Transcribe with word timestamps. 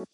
Hello, 0.00 0.08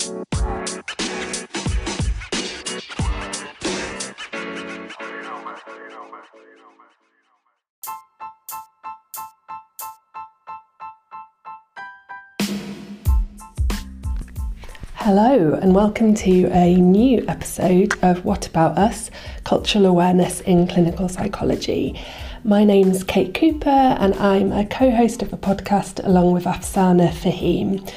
and 15.55 15.73
welcome 15.73 16.17
to 16.17 16.47
a 16.47 16.75
new 16.75 17.25
episode 17.29 17.97
of 18.03 18.25
What 18.25 18.49
About 18.49 18.77
Us 18.77 19.13
Cultural 19.45 19.87
Awareness 19.87 20.41
in 20.41 20.67
Clinical 20.67 21.09
Psychology. 21.09 21.97
My 22.43 22.65
name's 22.65 23.05
Kate 23.05 23.33
Cooper, 23.33 23.71
and 23.71 24.15
I'm 24.15 24.51
a 24.51 24.67
co 24.67 24.91
host 24.91 25.23
of 25.23 25.33
a 25.33 25.37
podcast 25.37 26.05
along 26.05 26.33
with 26.33 26.43
Afsana 26.43 27.11
Fahim. 27.11 27.89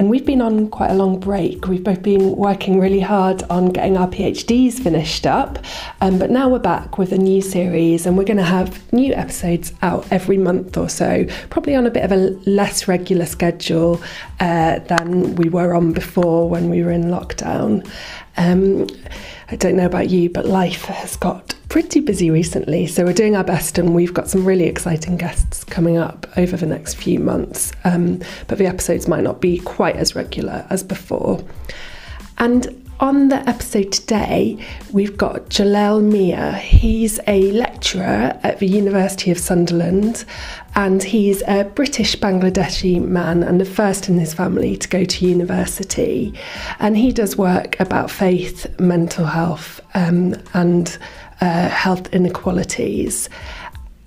And 0.00 0.08
we've 0.08 0.24
been 0.24 0.40
on 0.40 0.70
quite 0.70 0.90
a 0.90 0.94
long 0.94 1.20
break. 1.20 1.68
We've 1.68 1.84
both 1.84 2.02
been 2.02 2.34
working 2.34 2.80
really 2.80 3.00
hard 3.00 3.42
on 3.50 3.68
getting 3.68 3.98
our 3.98 4.08
PhDs 4.08 4.82
finished 4.82 5.26
up, 5.26 5.58
um, 6.00 6.18
but 6.18 6.30
now 6.30 6.48
we're 6.48 6.58
back 6.58 6.96
with 6.96 7.12
a 7.12 7.18
new 7.18 7.42
series, 7.42 8.06
and 8.06 8.16
we're 8.16 8.24
going 8.24 8.38
to 8.38 8.42
have 8.42 8.90
new 8.94 9.12
episodes 9.12 9.74
out 9.82 10.10
every 10.10 10.38
month 10.38 10.78
or 10.78 10.88
so, 10.88 11.26
probably 11.50 11.74
on 11.74 11.84
a 11.84 11.90
bit 11.90 12.02
of 12.02 12.12
a 12.12 12.30
less 12.48 12.88
regular 12.88 13.26
schedule 13.26 14.00
uh, 14.40 14.78
than 14.78 15.34
we 15.36 15.50
were 15.50 15.74
on 15.74 15.92
before 15.92 16.48
when 16.48 16.70
we 16.70 16.82
were 16.82 16.92
in 16.92 17.04
lockdown. 17.10 17.86
Um, 18.38 18.86
I 19.50 19.56
don't 19.56 19.76
know 19.76 19.84
about 19.84 20.08
you, 20.08 20.30
but 20.30 20.46
life 20.46 20.86
has 20.86 21.14
got 21.16 21.54
pretty 21.70 22.00
busy 22.00 22.30
recently, 22.30 22.84
so 22.86 23.04
we're 23.04 23.12
doing 23.12 23.36
our 23.36 23.44
best, 23.44 23.78
and 23.78 23.94
we've 23.94 24.12
got 24.12 24.28
some 24.28 24.44
really 24.44 24.64
exciting 24.64 25.16
guests 25.16 25.64
coming 25.64 25.96
up 25.96 26.26
over 26.36 26.56
the 26.56 26.66
next 26.66 26.94
few 26.94 27.18
months. 27.20 27.72
Um, 27.84 28.20
but 28.48 28.58
the 28.58 28.66
episodes 28.66 29.08
might 29.08 29.22
not 29.22 29.40
be 29.40 29.60
quite 29.60 29.96
as 29.96 30.14
regular 30.16 30.66
as 30.68 30.82
before. 30.82 31.42
And 32.38 32.76
on 32.98 33.28
the 33.28 33.48
episode 33.48 33.92
today, 33.92 34.58
we've 34.92 35.16
got 35.16 35.48
Jalal 35.48 36.02
Mia. 36.02 36.52
He's 36.54 37.18
a 37.26 37.50
lecturer 37.52 38.38
at 38.42 38.58
the 38.58 38.66
University 38.66 39.30
of 39.30 39.38
Sunderland 39.38 40.26
and 40.74 41.02
he's 41.02 41.42
a 41.48 41.64
British 41.64 42.14
Bangladeshi 42.16 43.02
man 43.02 43.42
and 43.42 43.58
the 43.58 43.64
first 43.64 44.10
in 44.10 44.18
his 44.18 44.34
family 44.34 44.76
to 44.76 44.88
go 44.88 45.04
to 45.04 45.26
university. 45.26 46.34
And 46.78 46.94
he 46.94 47.10
does 47.10 47.38
work 47.38 47.80
about 47.80 48.10
faith, 48.10 48.66
mental 48.78 49.24
health, 49.24 49.80
um, 49.94 50.34
and 50.52 50.98
uh, 51.40 51.68
health 51.68 52.12
inequalities. 52.12 53.28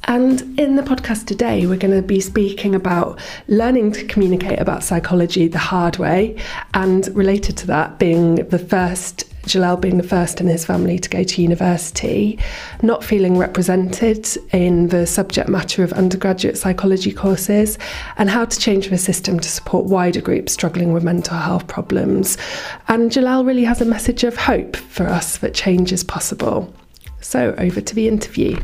And 0.06 0.59
in 0.59 0.76
the 0.76 0.84
podcast 0.84 1.28
today, 1.28 1.66
we're 1.66 1.78
going 1.78 1.95
to 1.95 2.06
be 2.06 2.20
speaking 2.20 2.76
about 2.76 3.20
learning 3.48 3.94
to 3.94 4.06
communicate 4.06 4.59
about 4.59 4.84
psychology 4.84 5.48
the 5.48 5.59
hard 5.59 5.98
way, 5.98 6.38
and 6.73 7.08
related 7.16 7.56
to 7.58 7.67
that, 7.67 8.00
being 8.00 8.36
the 8.50 8.59
first, 8.59 9.23
Jalal 9.45 9.78
being 9.78 9.95
the 9.95 10.04
first 10.04 10.42
in 10.42 10.48
his 10.48 10.66
family 10.66 11.00
to 11.00 11.09
go 11.09 11.23
to 11.23 11.42
university, 11.42 12.38
not 12.81 13.02
feeling 13.02 13.38
represented 13.38 14.28
in 14.52 14.89
the 14.89 15.08
subject 15.08 15.48
matter 15.48 15.86
of 15.86 15.94
undergraduate 15.94 16.58
psychology 16.58 17.14
courses, 17.14 17.78
and 18.17 18.30
how 18.30 18.44
to 18.44 18.59
change 18.59 18.89
the 18.89 18.98
system 18.98 19.39
to 19.39 19.48
support 19.48 19.86
wider 19.86 20.22
groups 20.22 20.52
struggling 20.52 20.92
with 20.92 21.04
mental 21.04 21.38
health 21.38 21.67
problems. 21.67 22.38
And 22.89 23.09
Jalal 23.09 23.45
really 23.45 23.64
has 23.64 23.80
a 23.80 23.86
message 23.86 24.26
of 24.26 24.36
hope 24.36 24.76
for 24.76 25.08
us 25.08 25.38
that 25.38 25.54
change 25.54 25.94
is 25.94 26.04
possible. 26.04 26.73
So, 27.23 27.55
over 27.57 27.79
to 27.79 27.95
the 27.95 28.07
interview. 28.09 28.59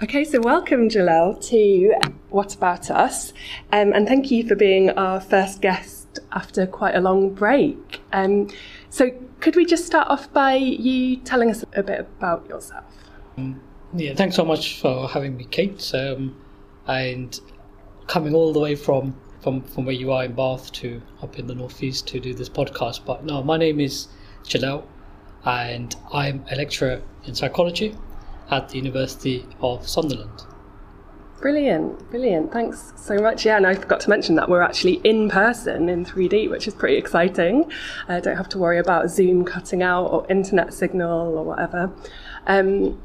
Okay, 0.00 0.24
so 0.24 0.40
welcome, 0.40 0.88
Jalal, 0.88 1.34
to 1.34 1.94
What 2.30 2.54
About 2.54 2.90
Us, 2.90 3.32
um, 3.72 3.92
and 3.92 4.06
thank 4.06 4.30
you 4.30 4.46
for 4.46 4.54
being 4.54 4.90
our 4.90 5.20
first 5.20 5.60
guest 5.60 6.20
after 6.32 6.66
quite 6.66 6.94
a 6.94 7.00
long 7.00 7.34
break. 7.34 8.00
Um, 8.12 8.48
so, 8.90 9.10
could 9.40 9.56
we 9.56 9.66
just 9.66 9.84
start 9.86 10.08
off 10.08 10.32
by 10.32 10.54
you 10.54 11.16
telling 11.16 11.50
us 11.50 11.64
a 11.74 11.82
bit 11.82 12.00
about 12.00 12.48
yourself? 12.48 12.84
Um, 13.36 13.60
yeah, 13.92 14.14
thanks 14.14 14.36
so 14.36 14.44
much 14.44 14.80
for 14.80 15.08
having 15.08 15.36
me, 15.36 15.46
Kate, 15.46 15.92
um, 15.94 16.36
and 16.86 17.40
coming 18.06 18.34
all 18.34 18.52
the 18.52 18.60
way 18.60 18.76
from, 18.76 19.16
from 19.44 19.60
from 19.60 19.84
where 19.84 19.94
you 19.94 20.10
are 20.10 20.24
in 20.24 20.32
Bath 20.32 20.72
to 20.72 21.02
up 21.22 21.38
in 21.38 21.46
the 21.46 21.54
northeast 21.54 22.08
to 22.08 22.18
do 22.18 22.32
this 22.32 22.48
podcast. 22.48 23.00
But 23.04 23.24
no, 23.24 23.42
my 23.42 23.58
name 23.58 23.78
is 23.78 24.08
Jalal, 24.42 24.88
and 25.44 25.94
I'm 26.12 26.44
a 26.50 26.56
lecturer 26.56 27.02
in 27.26 27.34
psychology 27.34 27.94
at 28.50 28.70
the 28.70 28.78
University 28.78 29.46
of 29.60 29.86
Sunderland. 29.86 30.46
Brilliant, 31.42 32.10
brilliant. 32.10 32.52
Thanks 32.52 32.94
so 32.96 33.18
much. 33.18 33.44
Yeah, 33.44 33.58
and 33.58 33.66
I 33.66 33.74
forgot 33.74 34.00
to 34.00 34.08
mention 34.08 34.34
that 34.36 34.48
we're 34.48 34.62
actually 34.62 34.94
in 35.04 35.28
person 35.28 35.90
in 35.90 36.06
3D, 36.06 36.48
which 36.48 36.66
is 36.66 36.72
pretty 36.72 36.96
exciting. 36.96 37.70
I 38.08 38.20
don't 38.20 38.38
have 38.38 38.48
to 38.50 38.58
worry 38.58 38.78
about 38.78 39.10
Zoom 39.10 39.44
cutting 39.44 39.82
out 39.82 40.06
or 40.06 40.26
internet 40.30 40.72
signal 40.72 41.36
or 41.36 41.44
whatever. 41.44 41.92
Um, 42.46 42.98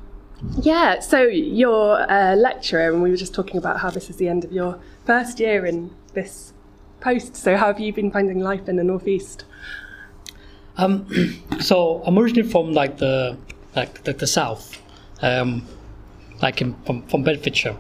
yeah, 0.62 1.02
so 1.02 1.24
you're 1.24 2.06
a 2.08 2.38
lecturer, 2.38 2.94
and 2.94 3.04
we 3.04 3.10
were 3.10 3.18
just 3.18 3.34
talking 3.34 3.58
about 3.58 3.82
how 3.82 3.90
this 3.90 4.10
is 4.10 4.16
the 4.16 4.30
end 4.30 4.46
of 4.46 4.54
your 4.54 4.80
first 5.04 5.42
year 5.42 5.66
in 5.66 5.94
this 6.10 6.54
post. 7.00 7.36
So, 7.36 7.58
how 7.58 7.68
have 7.68 7.80
you 7.80 7.94
been 7.94 8.12
finding 8.12 8.40
life 8.40 8.68
in 8.68 8.76
the 8.76 8.84
Northeast? 8.84 9.46
Um, 10.78 11.08
so, 11.60 12.04
I'm 12.06 12.18
originally 12.18 12.50
from 12.50 12.74
like 12.74 12.98
the 12.98 13.38
like 13.76 14.04
the, 14.04 14.14
the 14.14 14.28
south, 14.28 14.82
um, 15.22 15.66
like 16.42 16.62
in, 16.62 16.76
from, 16.84 17.04
from 17.08 17.24
Bedfordshire. 17.24 17.78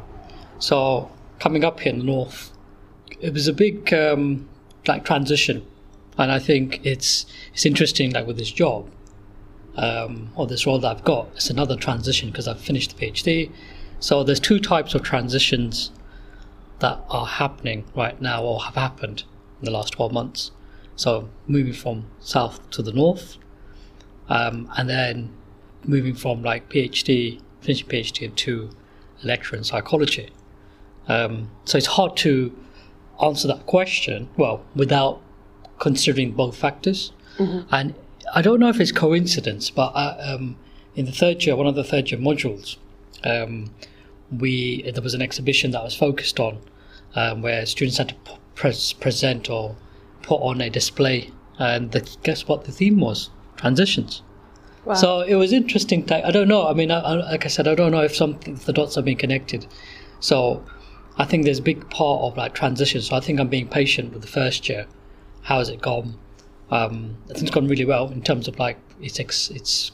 So 0.59 1.09
coming 1.39 1.63
up 1.63 1.79
here 1.79 1.93
in 1.93 1.99
the 1.99 2.05
north, 2.05 2.51
it 3.21 3.33
was 3.33 3.47
a 3.47 3.53
big 3.53 3.93
um, 3.93 4.47
like 4.87 5.05
transition, 5.05 5.65
and 6.17 6.31
I 6.31 6.39
think 6.39 6.85
it's 6.85 7.25
it's 7.53 7.65
interesting 7.65 8.11
like 8.11 8.27
with 8.27 8.37
this 8.37 8.51
job 8.51 8.89
um, 9.75 10.29
or 10.35 10.47
this 10.47 10.65
role 10.65 10.79
that 10.79 10.87
I've 10.97 11.03
got. 11.03 11.27
It's 11.35 11.49
another 11.49 11.75
transition 11.75 12.29
because 12.29 12.47
I've 12.47 12.61
finished 12.61 12.97
the 12.97 13.05
PhD. 13.05 13.51
So 14.01 14.23
there's 14.23 14.39
two 14.39 14.59
types 14.59 14.95
of 14.95 15.03
transitions 15.03 15.91
that 16.79 17.03
are 17.09 17.25
happening 17.25 17.85
right 17.95 18.19
now 18.21 18.43
or 18.43 18.63
have 18.63 18.75
happened 18.75 19.23
in 19.59 19.65
the 19.65 19.71
last 19.71 19.93
12 19.93 20.11
months. 20.11 20.51
So 20.95 21.29
moving 21.47 21.73
from 21.73 22.05
south 22.19 22.69
to 22.71 22.81
the 22.81 22.91
north, 22.91 23.37
um, 24.27 24.69
and 24.77 24.89
then 24.89 25.33
moving 25.85 26.13
from 26.13 26.43
like 26.43 26.69
PhD, 26.69 27.41
finishing 27.61 27.87
PhD 27.87 28.35
to 28.35 28.69
a 29.23 29.27
lecturer 29.27 29.57
in 29.57 29.63
psychology. 29.63 30.29
Um, 31.07 31.49
so 31.65 31.77
it's 31.77 31.87
hard 31.87 32.15
to 32.17 32.55
answer 33.21 33.47
that 33.47 33.65
question 33.65 34.29
well 34.37 34.63
without 34.75 35.21
considering 35.79 36.31
both 36.31 36.55
factors. 36.55 37.11
Mm-hmm. 37.37 37.67
And 37.73 37.95
I 38.33 38.41
don't 38.41 38.59
know 38.59 38.69
if 38.69 38.79
it's 38.79 38.91
coincidence, 38.91 39.69
but 39.69 39.91
I, 39.95 40.05
uh, 40.05 40.35
um, 40.35 40.57
in 40.95 41.05
the 41.05 41.11
third 41.11 41.45
year, 41.45 41.55
one 41.55 41.67
of 41.67 41.75
the 41.75 41.83
third 41.83 42.11
year 42.11 42.19
modules, 42.19 42.77
um, 43.23 43.73
we 44.37 44.83
there 44.91 45.01
was 45.01 45.13
an 45.13 45.21
exhibition 45.21 45.71
that 45.71 45.83
was 45.83 45.95
focused 45.95 46.39
on 46.39 46.59
um, 47.15 47.41
where 47.41 47.65
students 47.65 47.97
had 47.97 48.09
to 48.09 48.15
pre- 48.55 48.73
present 48.99 49.49
or 49.49 49.75
put 50.21 50.41
on 50.41 50.61
a 50.61 50.69
display, 50.69 51.31
and 51.57 51.91
the, 51.91 52.17
guess 52.23 52.47
what 52.47 52.65
the 52.65 52.71
theme 52.71 52.99
was? 52.99 53.29
Transitions. 53.57 54.21
Wow. 54.85 54.93
So 54.93 55.21
it 55.21 55.35
was 55.35 55.51
interesting. 55.51 56.09
I 56.11 56.31
don't 56.31 56.47
know. 56.47 56.67
I 56.67 56.73
mean, 56.73 56.91
I, 56.91 56.99
I, 56.99 57.13
like 57.13 57.45
I 57.45 57.49
said, 57.49 57.67
I 57.67 57.75
don't 57.75 57.91
know 57.91 58.01
if 58.01 58.15
some 58.15 58.39
if 58.45 58.65
the 58.65 58.73
dots 58.73 58.97
are 58.97 59.01
being 59.01 59.17
connected. 59.17 59.67
So 60.19 60.63
I 61.17 61.25
think 61.25 61.43
there's 61.43 61.59
a 61.59 61.63
big 61.63 61.89
part 61.89 62.21
of 62.21 62.37
like 62.37 62.53
transition. 62.53 63.01
So 63.01 63.15
I 63.15 63.19
think 63.19 63.39
I'm 63.39 63.49
being 63.49 63.67
patient 63.67 64.13
with 64.13 64.21
the 64.21 64.27
first 64.27 64.69
year. 64.69 64.87
How 65.41 65.59
has 65.59 65.69
it 65.69 65.81
gone? 65.81 66.17
Um, 66.71 67.17
I 67.25 67.33
think 67.33 67.43
it's 67.43 67.51
gone 67.51 67.67
really 67.67 67.85
well 67.85 68.09
in 68.09 68.21
terms 68.21 68.47
of 68.47 68.57
like 68.57 68.77
it's 69.01 69.19
ex, 69.19 69.49
it's 69.49 69.91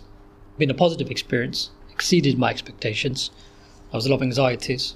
been 0.57 0.69
a 0.69 0.73
positive 0.73 1.09
experience, 1.09 1.71
exceeded 1.91 2.37
my 2.37 2.49
expectations. 2.49 3.31
There 3.91 3.97
was 3.97 4.05
a 4.05 4.09
lot 4.09 4.17
of 4.17 4.21
anxieties, 4.23 4.95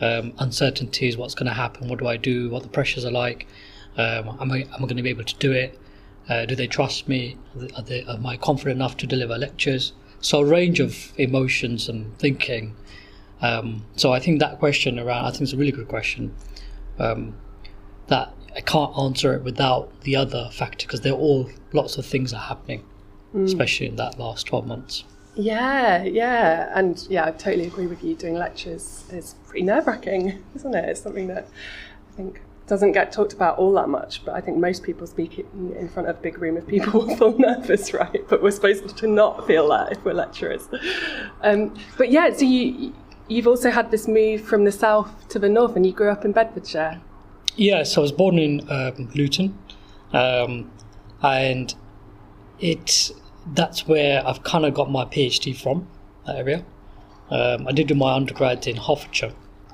um, 0.00 0.32
uncertainties. 0.38 1.16
What's 1.16 1.34
going 1.34 1.48
to 1.48 1.54
happen? 1.54 1.88
What 1.88 1.98
do 1.98 2.06
I 2.06 2.16
do? 2.16 2.50
What 2.50 2.62
the 2.62 2.68
pressures 2.68 3.04
are 3.04 3.10
like? 3.10 3.46
Um, 3.96 4.36
am 4.40 4.52
I 4.52 4.62
am 4.62 4.76
I 4.76 4.78
going 4.78 4.96
to 4.96 5.02
be 5.02 5.10
able 5.10 5.24
to 5.24 5.36
do 5.36 5.52
it? 5.52 5.78
Uh, 6.28 6.46
do 6.46 6.54
they 6.54 6.66
trust 6.66 7.08
me? 7.08 7.36
Are 7.76 7.82
they, 7.82 8.04
am 8.04 8.24
I 8.24 8.36
confident 8.36 8.76
enough 8.76 8.96
to 8.98 9.06
deliver 9.06 9.36
lectures? 9.36 9.92
So 10.20 10.40
a 10.40 10.44
range 10.44 10.78
of 10.80 11.12
emotions 11.18 11.88
and 11.88 12.16
thinking. 12.18 12.76
Um, 13.40 13.84
so 13.96 14.12
I 14.12 14.20
think 14.20 14.38
that 14.38 14.60
question 14.60 14.98
around, 14.98 15.24
I 15.24 15.30
think 15.30 15.42
it's 15.42 15.52
a 15.52 15.56
really 15.56 15.72
good 15.72 15.88
question. 15.88 16.34
Um, 16.98 17.34
that 18.06 18.32
I 18.54 18.60
can't 18.60 18.96
answer 18.96 19.34
it 19.34 19.42
without 19.42 20.02
the 20.02 20.14
other 20.16 20.48
factor 20.52 20.86
because 20.86 21.00
they're 21.00 21.12
all 21.12 21.50
lots 21.72 21.96
of 21.96 22.06
things 22.06 22.32
are 22.32 22.40
happening, 22.40 22.84
mm. 23.34 23.44
especially 23.44 23.86
in 23.88 23.96
that 23.96 24.18
last 24.18 24.46
twelve 24.46 24.66
months. 24.66 25.04
Yeah, 25.34 26.02
yeah, 26.02 26.70
and 26.74 27.06
yeah, 27.08 27.26
I 27.26 27.30
totally 27.30 27.66
agree 27.66 27.86
with 27.86 28.04
you. 28.04 28.14
Doing 28.14 28.34
lectures 28.34 29.04
is 29.10 29.34
pretty 29.46 29.64
nerve 29.64 29.86
wracking, 29.86 30.42
isn't 30.54 30.74
it? 30.74 30.88
It's 30.88 31.00
something 31.00 31.26
that 31.28 31.48
I 32.12 32.16
think 32.16 32.42
doesn't 32.66 32.92
get 32.92 33.12
talked 33.12 33.32
about 33.32 33.58
all 33.58 33.72
that 33.74 33.88
much, 33.88 34.24
but 34.24 34.34
I 34.34 34.40
think 34.40 34.58
most 34.58 34.82
people 34.82 35.06
speak 35.06 35.38
in 35.38 35.88
front 35.88 36.08
of 36.08 36.16
a 36.16 36.20
big 36.20 36.38
room 36.38 36.56
of 36.56 36.66
people 36.66 37.14
feel 37.16 37.36
nervous, 37.38 37.92
right? 37.92 38.24
But 38.28 38.42
we're 38.42 38.50
supposed 38.50 38.96
to 38.96 39.06
not 39.06 39.46
feel 39.46 39.68
that 39.70 39.92
if 39.92 40.04
we're 40.04 40.14
lecturers. 40.14 40.68
Um, 41.42 41.74
but 41.96 42.10
yeah, 42.10 42.32
so 42.32 42.44
you 42.44 42.94
you've 43.28 43.46
also 43.46 43.70
had 43.70 43.90
this 43.90 44.06
move 44.06 44.42
from 44.42 44.64
the 44.64 44.72
south 44.72 45.28
to 45.28 45.38
the 45.38 45.48
north, 45.48 45.76
and 45.76 45.86
you 45.86 45.92
grew 45.92 46.10
up 46.10 46.24
in 46.24 46.32
Bedfordshire. 46.32 47.00
Yeah, 47.56 47.82
so 47.82 48.00
I 48.00 48.02
was 48.02 48.12
born 48.12 48.38
in 48.38 48.68
um, 48.70 49.10
Luton, 49.14 49.58
um, 50.12 50.70
and 51.22 51.74
it's 52.60 53.12
that's 53.46 53.86
where 53.86 54.26
I've 54.26 54.42
kind 54.42 54.64
of 54.64 54.74
got 54.74 54.90
my 54.90 55.04
PhD 55.04 55.56
from 55.56 55.88
that 56.26 56.36
area. 56.36 56.64
Um, 57.30 57.66
I 57.66 57.72
did 57.72 57.88
do 57.88 57.94
my 57.94 58.14
undergrad 58.14 58.66
in 58.66 58.76
Hertfordshire, 58.76 59.32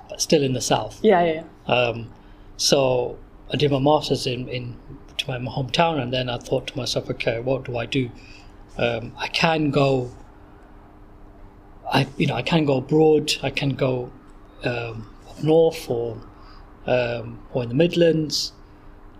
but 0.09 0.20
still 0.20 0.43
in 0.43 0.53
the 0.53 0.61
south. 0.61 1.00
Yeah, 1.03 1.25
yeah. 1.25 1.44
yeah. 1.69 1.75
Um, 1.75 2.11
so 2.56 3.19
I 3.53 3.56
did 3.56 3.70
my 3.70 3.79
masters 3.79 4.26
in, 4.26 4.49
in 4.49 4.76
to 5.19 5.29
my 5.29 5.38
hometown, 5.38 6.00
and 6.00 6.12
then 6.12 6.29
I 6.29 6.38
thought 6.38 6.69
to 6.69 6.76
myself, 6.76 7.11
okay, 7.11 7.41
what 7.41 7.65
do 7.65 7.76
I 7.76 7.87
do? 7.87 8.11
Um, 8.76 9.12
I 9.17 9.29
can 9.29 9.70
go. 9.70 10.11
I 11.91 12.06
you 12.17 12.26
know 12.26 12.35
I 12.35 12.43
can 12.43 12.65
go 12.65 12.76
abroad. 12.76 13.32
I 13.43 13.50
can 13.50 13.70
go 13.70 14.11
um, 14.62 15.09
up 15.29 15.43
north 15.43 15.91
or 15.91 16.20
um, 16.87 17.41
or 17.53 17.65
in 17.65 17.69
the 17.69 17.75
Midlands 17.75 18.53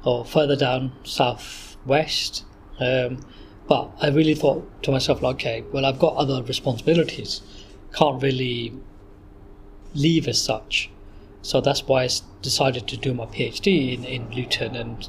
or 0.05 0.25
further 0.25 0.56
down 0.56 0.93
southwest. 1.03 2.45
Um, 2.79 3.25
but 3.69 3.91
I 4.00 4.09
really 4.09 4.35
thought 4.35 4.82
to 4.85 4.91
myself, 4.91 5.23
like, 5.23 5.37
okay, 5.37 5.62
well, 5.73 5.85
I've 5.85 5.99
got 5.99 6.17
other 6.17 6.43
responsibilities. 6.43 7.43
Can't 7.94 8.23
really 8.23 8.73
leave 9.94 10.26
as 10.26 10.41
such. 10.41 10.91
So 11.43 11.61
that's 11.61 11.87
why 11.87 12.05
I 12.05 12.09
decided 12.43 12.88
to 12.88 12.97
do 12.97 13.12
my 13.12 13.26
PhD 13.26 13.94
in, 13.94 14.05
in 14.05 14.31
Luton, 14.31 14.75
and 14.75 15.09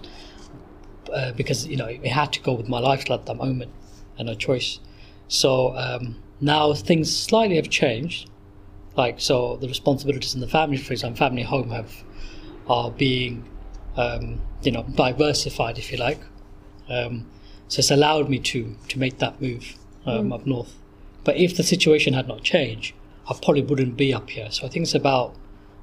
uh, 1.13 1.31
because 1.33 1.67
you 1.67 1.77
know 1.77 1.87
it 1.87 2.05
had 2.05 2.31
to 2.33 2.41
go 2.41 2.53
with 2.53 2.69
my 2.69 2.79
lifestyle 2.79 3.17
at 3.17 3.25
that 3.25 3.35
moment, 3.35 3.71
and 4.17 4.27
no 4.27 4.35
choice. 4.35 4.79
So 5.27 5.75
um, 5.75 6.17
now 6.41 6.73
things 6.73 7.15
slightly 7.15 7.55
have 7.55 7.69
changed. 7.69 8.29
Like 8.95 9.21
so, 9.21 9.55
the 9.57 9.67
responsibilities 9.67 10.35
in 10.35 10.41
the 10.41 10.47
family, 10.47 10.77
for 10.77 10.93
example, 10.93 11.17
family 11.17 11.43
home 11.43 11.69
have 11.71 12.03
are 12.67 12.91
being 12.91 13.47
um, 13.95 14.41
you 14.61 14.71
know 14.71 14.83
diversified, 14.95 15.77
if 15.77 15.91
you 15.91 15.97
like. 15.97 16.19
Um, 16.89 17.25
so 17.69 17.79
it's 17.79 17.91
allowed 17.91 18.29
me 18.29 18.39
to 18.39 18.75
to 18.89 18.99
make 18.99 19.19
that 19.19 19.41
move 19.41 19.77
um, 20.05 20.33
up 20.33 20.45
north. 20.45 20.75
But 21.23 21.37
if 21.37 21.55
the 21.55 21.63
situation 21.63 22.13
had 22.13 22.27
not 22.27 22.43
changed, 22.43 22.93
I 23.29 23.33
probably 23.33 23.61
wouldn't 23.61 23.95
be 23.95 24.13
up 24.13 24.29
here. 24.31 24.51
So 24.51 24.65
I 24.65 24.69
think 24.69 24.83
it's 24.83 24.95
about 24.95 25.35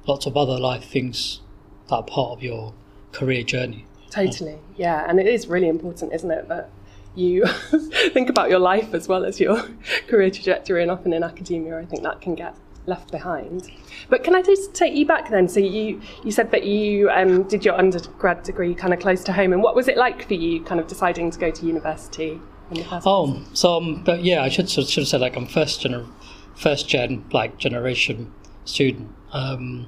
lots 0.05 0.25
of 0.25 0.35
other 0.35 0.59
life 0.59 0.83
things 0.83 1.39
that 1.87 1.95
are 1.95 2.03
part 2.03 2.31
of 2.31 2.43
your 2.43 2.73
career 3.13 3.43
journey. 3.43 3.85
Totally, 4.09 4.57
yeah, 4.75 5.05
and 5.07 5.19
it 5.19 5.27
is 5.27 5.47
really 5.47 5.67
important, 5.67 6.13
isn't 6.13 6.31
it, 6.31 6.47
that 6.49 6.69
you 7.15 7.45
think 8.13 8.29
about 8.29 8.49
your 8.49 8.59
life 8.59 8.93
as 8.93 9.07
well 9.07 9.25
as 9.25 9.39
your 9.39 9.61
career 10.07 10.29
trajectory, 10.29 10.81
and 10.81 10.91
often 10.91 11.13
in 11.13 11.23
academia, 11.23 11.77
I 11.77 11.85
think 11.85 12.03
that 12.03 12.21
can 12.21 12.35
get 12.35 12.55
left 12.87 13.11
behind. 13.11 13.69
But 14.09 14.23
can 14.23 14.33
I 14.33 14.41
just 14.41 14.73
take 14.73 14.95
you 14.95 15.05
back 15.05 15.29
then? 15.29 15.47
So 15.47 15.59
you 15.59 16.01
you 16.23 16.31
said 16.31 16.51
that 16.51 16.65
you 16.65 17.09
um, 17.09 17.43
did 17.43 17.63
your 17.63 17.77
undergrad 17.77 18.43
degree 18.43 18.73
kind 18.73 18.93
of 18.93 18.99
close 18.99 19.23
to 19.25 19.33
home, 19.33 19.53
and 19.53 19.61
what 19.61 19.75
was 19.75 19.87
it 19.87 19.97
like 19.97 20.27
for 20.27 20.33
you, 20.33 20.63
kind 20.63 20.79
of 20.79 20.87
deciding 20.87 21.29
to 21.31 21.39
go 21.39 21.51
to 21.51 21.65
university 21.65 22.39
in 22.71 22.77
the 22.77 22.83
first? 22.83 23.05
Oh, 23.05 23.43
so 23.53 23.77
um, 23.77 24.03
but 24.03 24.23
yeah, 24.23 24.41
I 24.41 24.49
should 24.49 24.69
should 24.69 24.89
have 24.89 25.07
said 25.07 25.21
like 25.21 25.35
I'm 25.35 25.45
first 25.45 25.81
gener- 25.81 26.07
first 26.55 26.87
gen 26.87 27.25
like 27.31 27.57
generation 27.57 28.33
student. 28.65 29.11
Um, 29.31 29.87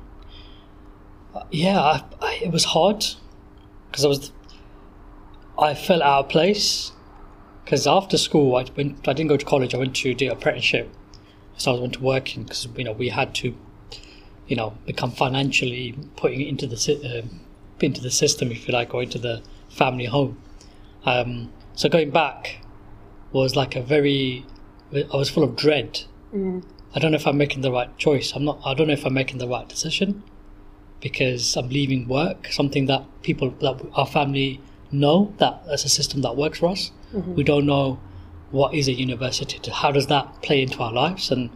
yeah, 1.51 1.79
I, 1.79 2.03
I, 2.21 2.39
it 2.43 2.51
was 2.51 2.65
hard 2.65 3.05
because 3.89 4.05
I 4.05 4.07
was 4.07 4.31
I 5.57 5.73
felt 5.73 6.01
out 6.01 6.25
of 6.25 6.29
place 6.29 6.91
because 7.63 7.87
after 7.87 8.17
school 8.17 8.55
I 8.55 8.65
went 8.75 9.07
I 9.07 9.13
didn't 9.13 9.29
go 9.29 9.37
to 9.37 9.45
college. 9.45 9.73
I 9.73 9.77
went 9.77 9.95
to 9.97 10.13
do 10.13 10.31
apprenticeship, 10.31 10.93
so 11.59 11.75
I 11.75 11.79
went 11.79 11.94
to 11.94 12.01
working 12.01 12.44
because 12.44 12.67
you 12.75 12.83
know 12.83 12.94
we 12.94 13.09
had 13.09 13.35
to 13.35 13.56
you 14.47 14.56
know 14.56 14.73
become 14.88 15.11
financially 15.11 15.95
putting 16.15 16.41
it 16.41 16.47
into 16.47 16.65
the 16.65 17.19
um 17.19 17.41
into 17.79 18.01
the 18.01 18.11
system 18.11 18.51
if 18.51 18.67
you 18.67 18.73
like 18.73 18.94
or 18.94 19.03
into 19.03 19.19
the 19.19 19.41
family 19.69 20.06
home. 20.06 20.41
Um, 21.06 21.51
so 21.75 21.88
going 21.88 22.09
back 22.11 22.61
was 23.31 23.56
like 23.56 23.75
a 23.75 23.81
very 23.81 24.45
I 24.94 25.15
was 25.15 25.29
full 25.29 25.44
of 25.44 25.56
dread. 25.56 26.01
I 26.95 27.00
don't 27.00 27.11
know 27.11 27.17
if 27.17 27.27
I'm 27.27 27.38
making 27.38 27.61
the 27.61 27.71
right 27.71 27.95
choice. 27.97 28.33
I'm 28.35 28.44
not. 28.45 28.59
I 28.65 28.73
don't 28.73 28.88
know 28.88 28.94
if 28.94 29.06
I'm 29.06 29.13
making 29.13 29.38
the 29.38 29.47
right 29.47 29.67
decision 29.69 30.23
because 31.01 31.56
I'm 31.56 31.69
leaving 31.69 32.07
work, 32.07 32.47
something 32.51 32.88
that 32.88 33.03
people 33.21 33.51
that 33.61 33.79
our 33.94 34.07
family 34.07 34.59
know 34.91 35.33
that 35.38 35.61
as 35.71 35.85
a 35.85 35.89
system 35.89 36.21
that 36.23 36.35
works 36.35 36.59
for 36.59 36.69
us. 36.69 36.91
We 37.35 37.44
don't 37.44 37.65
know 37.65 38.00
what 38.51 38.73
is 38.73 38.87
a 38.87 38.93
university. 38.93 39.59
How 39.71 39.91
does 39.91 40.07
that 40.07 40.41
play 40.41 40.61
into 40.61 40.79
our 40.79 40.91
lives, 40.91 41.31
and 41.31 41.49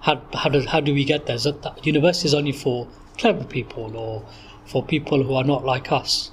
how 0.00 0.22
how 0.34 0.48
does 0.48 0.66
how 0.66 0.80
do 0.80 0.94
we 0.94 1.04
get 1.04 1.26
there? 1.26 1.36
Is 1.36 1.44
that, 1.44 1.62
that 1.62 1.86
university 1.86 2.28
is 2.28 2.34
only 2.34 2.52
for 2.52 2.88
clever 3.16 3.44
people 3.44 3.96
or 3.96 4.24
for 4.64 4.84
people 4.84 5.22
who 5.22 5.34
are 5.34 5.44
not 5.44 5.64
like 5.64 5.90
us. 5.92 6.30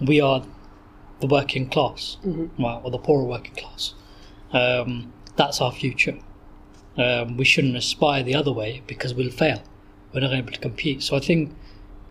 We 0.00 0.20
are 0.20 0.44
the 1.20 1.26
working 1.26 1.68
class, 1.68 2.18
right, 2.24 2.80
or 2.82 2.90
the 2.90 2.98
poorer 2.98 3.24
working 3.24 3.54
class. 3.54 3.94
Um, 4.52 5.12
that's 5.36 5.60
our 5.60 5.72
future. 5.72 6.18
Um, 6.96 7.36
we 7.36 7.44
shouldn't 7.44 7.76
aspire 7.76 8.22
the 8.22 8.34
other 8.34 8.52
way 8.52 8.82
because 8.86 9.14
we'll 9.14 9.30
fail. 9.30 9.62
We're 10.12 10.20
not 10.20 10.34
able 10.34 10.52
to 10.52 10.58
compete. 10.60 11.02
So 11.02 11.16
I 11.16 11.20
think 11.20 11.54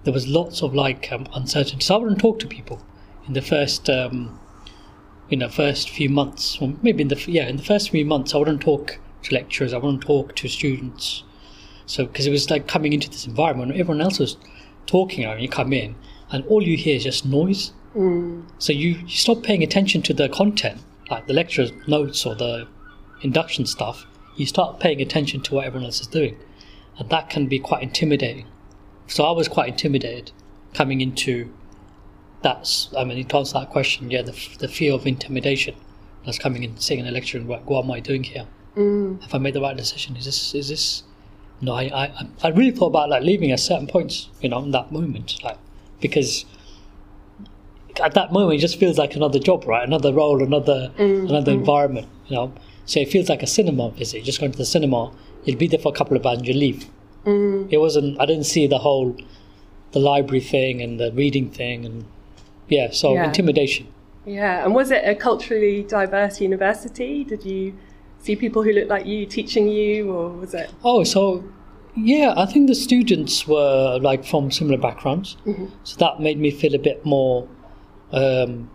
there 0.03 0.13
was 0.13 0.27
lots 0.27 0.63
of 0.63 0.73
like 0.73 1.11
um, 1.11 1.27
uncertainty. 1.33 1.83
So 1.83 1.95
I 1.95 1.97
wouldn't 1.99 2.19
talk 2.19 2.39
to 2.39 2.47
people 2.47 2.81
in 3.27 3.33
the 3.33 3.41
first, 3.41 3.89
um, 3.89 4.39
you 5.31 5.39
the 5.39 5.49
first 5.49 5.89
few 5.89 6.09
months, 6.09 6.57
or 6.61 6.73
maybe 6.81 7.01
in 7.01 7.07
the 7.07 7.23
yeah, 7.27 7.47
in 7.47 7.57
the 7.57 7.63
first 7.63 7.89
few 7.89 8.05
months, 8.05 8.33
I 8.33 8.37
wouldn't 8.37 8.61
talk 8.61 8.99
to 9.23 9.33
lecturers. 9.33 9.73
I 9.73 9.77
wouldn't 9.77 10.01
talk 10.01 10.35
to 10.35 10.47
students. 10.47 11.23
So 11.85 12.05
because 12.05 12.27
it 12.27 12.31
was 12.31 12.49
like 12.49 12.67
coming 12.67 12.93
into 12.93 13.09
this 13.09 13.25
environment, 13.25 13.71
everyone 13.71 14.01
else 14.01 14.19
was 14.19 14.37
talking, 14.85 15.25
and 15.25 15.41
you 15.41 15.49
come 15.49 15.73
in, 15.73 15.95
and 16.31 16.45
all 16.47 16.61
you 16.61 16.77
hear 16.77 16.95
is 16.95 17.03
just 17.03 17.25
noise. 17.25 17.73
Mm. 17.95 18.45
So 18.59 18.73
you, 18.73 18.91
you 18.91 19.07
stop 19.07 19.43
paying 19.43 19.63
attention 19.63 20.01
to 20.03 20.13
the 20.13 20.29
content, 20.29 20.81
like 21.09 21.27
the 21.27 21.33
lecturer's 21.33 21.71
notes 21.87 22.25
or 22.25 22.35
the 22.35 22.67
induction 23.21 23.65
stuff. 23.65 24.05
You 24.37 24.45
start 24.45 24.79
paying 24.79 25.01
attention 25.01 25.41
to 25.41 25.55
what 25.55 25.65
everyone 25.65 25.85
else 25.85 26.01
is 26.01 26.07
doing, 26.07 26.37
and 26.97 27.09
that 27.09 27.29
can 27.29 27.47
be 27.47 27.59
quite 27.59 27.83
intimidating. 27.83 28.47
So 29.07 29.25
I 29.25 29.31
was 29.31 29.47
quite 29.47 29.67
intimidated 29.67 30.31
coming 30.73 31.01
into 31.01 31.53
that. 32.43 32.87
I 32.97 33.03
mean, 33.03 33.25
to 33.25 33.37
answer 33.37 33.59
that 33.59 33.69
question, 33.69 34.11
yeah, 34.11 34.21
the, 34.21 34.35
the 34.59 34.67
fear 34.67 34.93
of 34.93 35.05
intimidation 35.07 35.75
that's 36.25 36.39
coming 36.39 36.63
in, 36.63 36.77
sitting 36.77 37.05
in 37.05 37.07
a 37.07 37.11
lecture 37.11 37.37
and 37.37 37.47
what, 37.47 37.65
what 37.65 37.83
am 37.83 37.91
I 37.91 37.99
doing 37.99 38.23
here? 38.23 38.45
Mm. 38.75 39.21
Have 39.21 39.33
I 39.33 39.37
made 39.37 39.53
the 39.53 39.61
right 39.61 39.75
decision? 39.75 40.15
Is 40.15 40.25
this 40.25 40.55
is 40.55 40.69
this? 40.69 41.03
No, 41.59 41.73
I, 41.73 41.83
I 41.83 42.27
I 42.43 42.49
really 42.49 42.71
thought 42.71 42.87
about 42.87 43.09
like 43.09 43.23
leaving 43.23 43.51
at 43.51 43.59
certain 43.59 43.87
points, 43.87 44.29
you 44.41 44.49
know, 44.49 44.59
in 44.59 44.71
that 44.71 44.91
moment, 44.91 45.43
like 45.43 45.57
because 45.99 46.45
at 48.01 48.13
that 48.13 48.31
moment 48.31 48.57
it 48.57 48.61
just 48.61 48.79
feels 48.79 48.97
like 48.97 49.15
another 49.15 49.39
job, 49.39 49.65
right? 49.67 49.85
Another 49.85 50.13
role, 50.13 50.41
another 50.41 50.91
mm-hmm. 50.97 51.27
another 51.27 51.51
environment, 51.51 52.07
you 52.27 52.35
know. 52.35 52.53
So 52.85 52.99
it 52.99 53.09
feels 53.09 53.29
like 53.29 53.43
a 53.43 53.47
cinema 53.47 53.91
visit. 53.91 54.17
You're 54.17 54.25
just 54.25 54.39
going 54.39 54.51
to 54.51 54.57
the 54.57 54.65
cinema, 54.65 55.11
you'll 55.43 55.57
be 55.57 55.67
there 55.67 55.79
for 55.79 55.89
a 55.89 55.95
couple 55.95 56.17
of 56.17 56.25
hours 56.25 56.39
and 56.39 56.47
you 56.47 56.53
leave. 56.53 56.85
Mm. 57.25 57.67
It 57.71 57.77
wasn't. 57.77 58.19
I 58.19 58.25
didn't 58.25 58.45
see 58.45 58.67
the 58.67 58.79
whole, 58.79 59.15
the 59.91 59.99
library 59.99 60.41
thing 60.41 60.81
and 60.81 60.99
the 60.99 61.11
reading 61.11 61.51
thing, 61.51 61.85
and 61.85 62.05
yeah. 62.69 62.89
So 62.91 63.13
Yeah. 63.13 63.25
intimidation. 63.25 63.87
Yeah, 64.25 64.63
and 64.63 64.75
was 64.75 64.91
it 64.91 65.01
a 65.03 65.15
culturally 65.15 65.83
diverse 65.83 66.39
university? 66.41 67.23
Did 67.23 67.43
you 67.43 67.73
see 68.19 68.35
people 68.35 68.61
who 68.63 68.71
looked 68.71 68.89
like 68.89 69.05
you 69.05 69.25
teaching 69.25 69.67
you, 69.67 70.11
or 70.11 70.29
was 70.29 70.53
it? 70.53 70.69
Oh, 70.83 71.03
so 71.03 71.43
yeah, 71.95 72.33
I 72.37 72.45
think 72.45 72.67
the 72.67 72.75
students 72.75 73.47
were 73.47 73.97
like 73.99 74.23
from 74.23 74.51
similar 74.51 74.77
backgrounds, 74.77 75.37
so 75.83 75.97
that 75.97 76.19
made 76.19 76.37
me 76.39 76.51
feel 76.51 76.75
a 76.75 76.79
bit 76.79 77.03
more 77.03 77.47
um, 78.11 78.69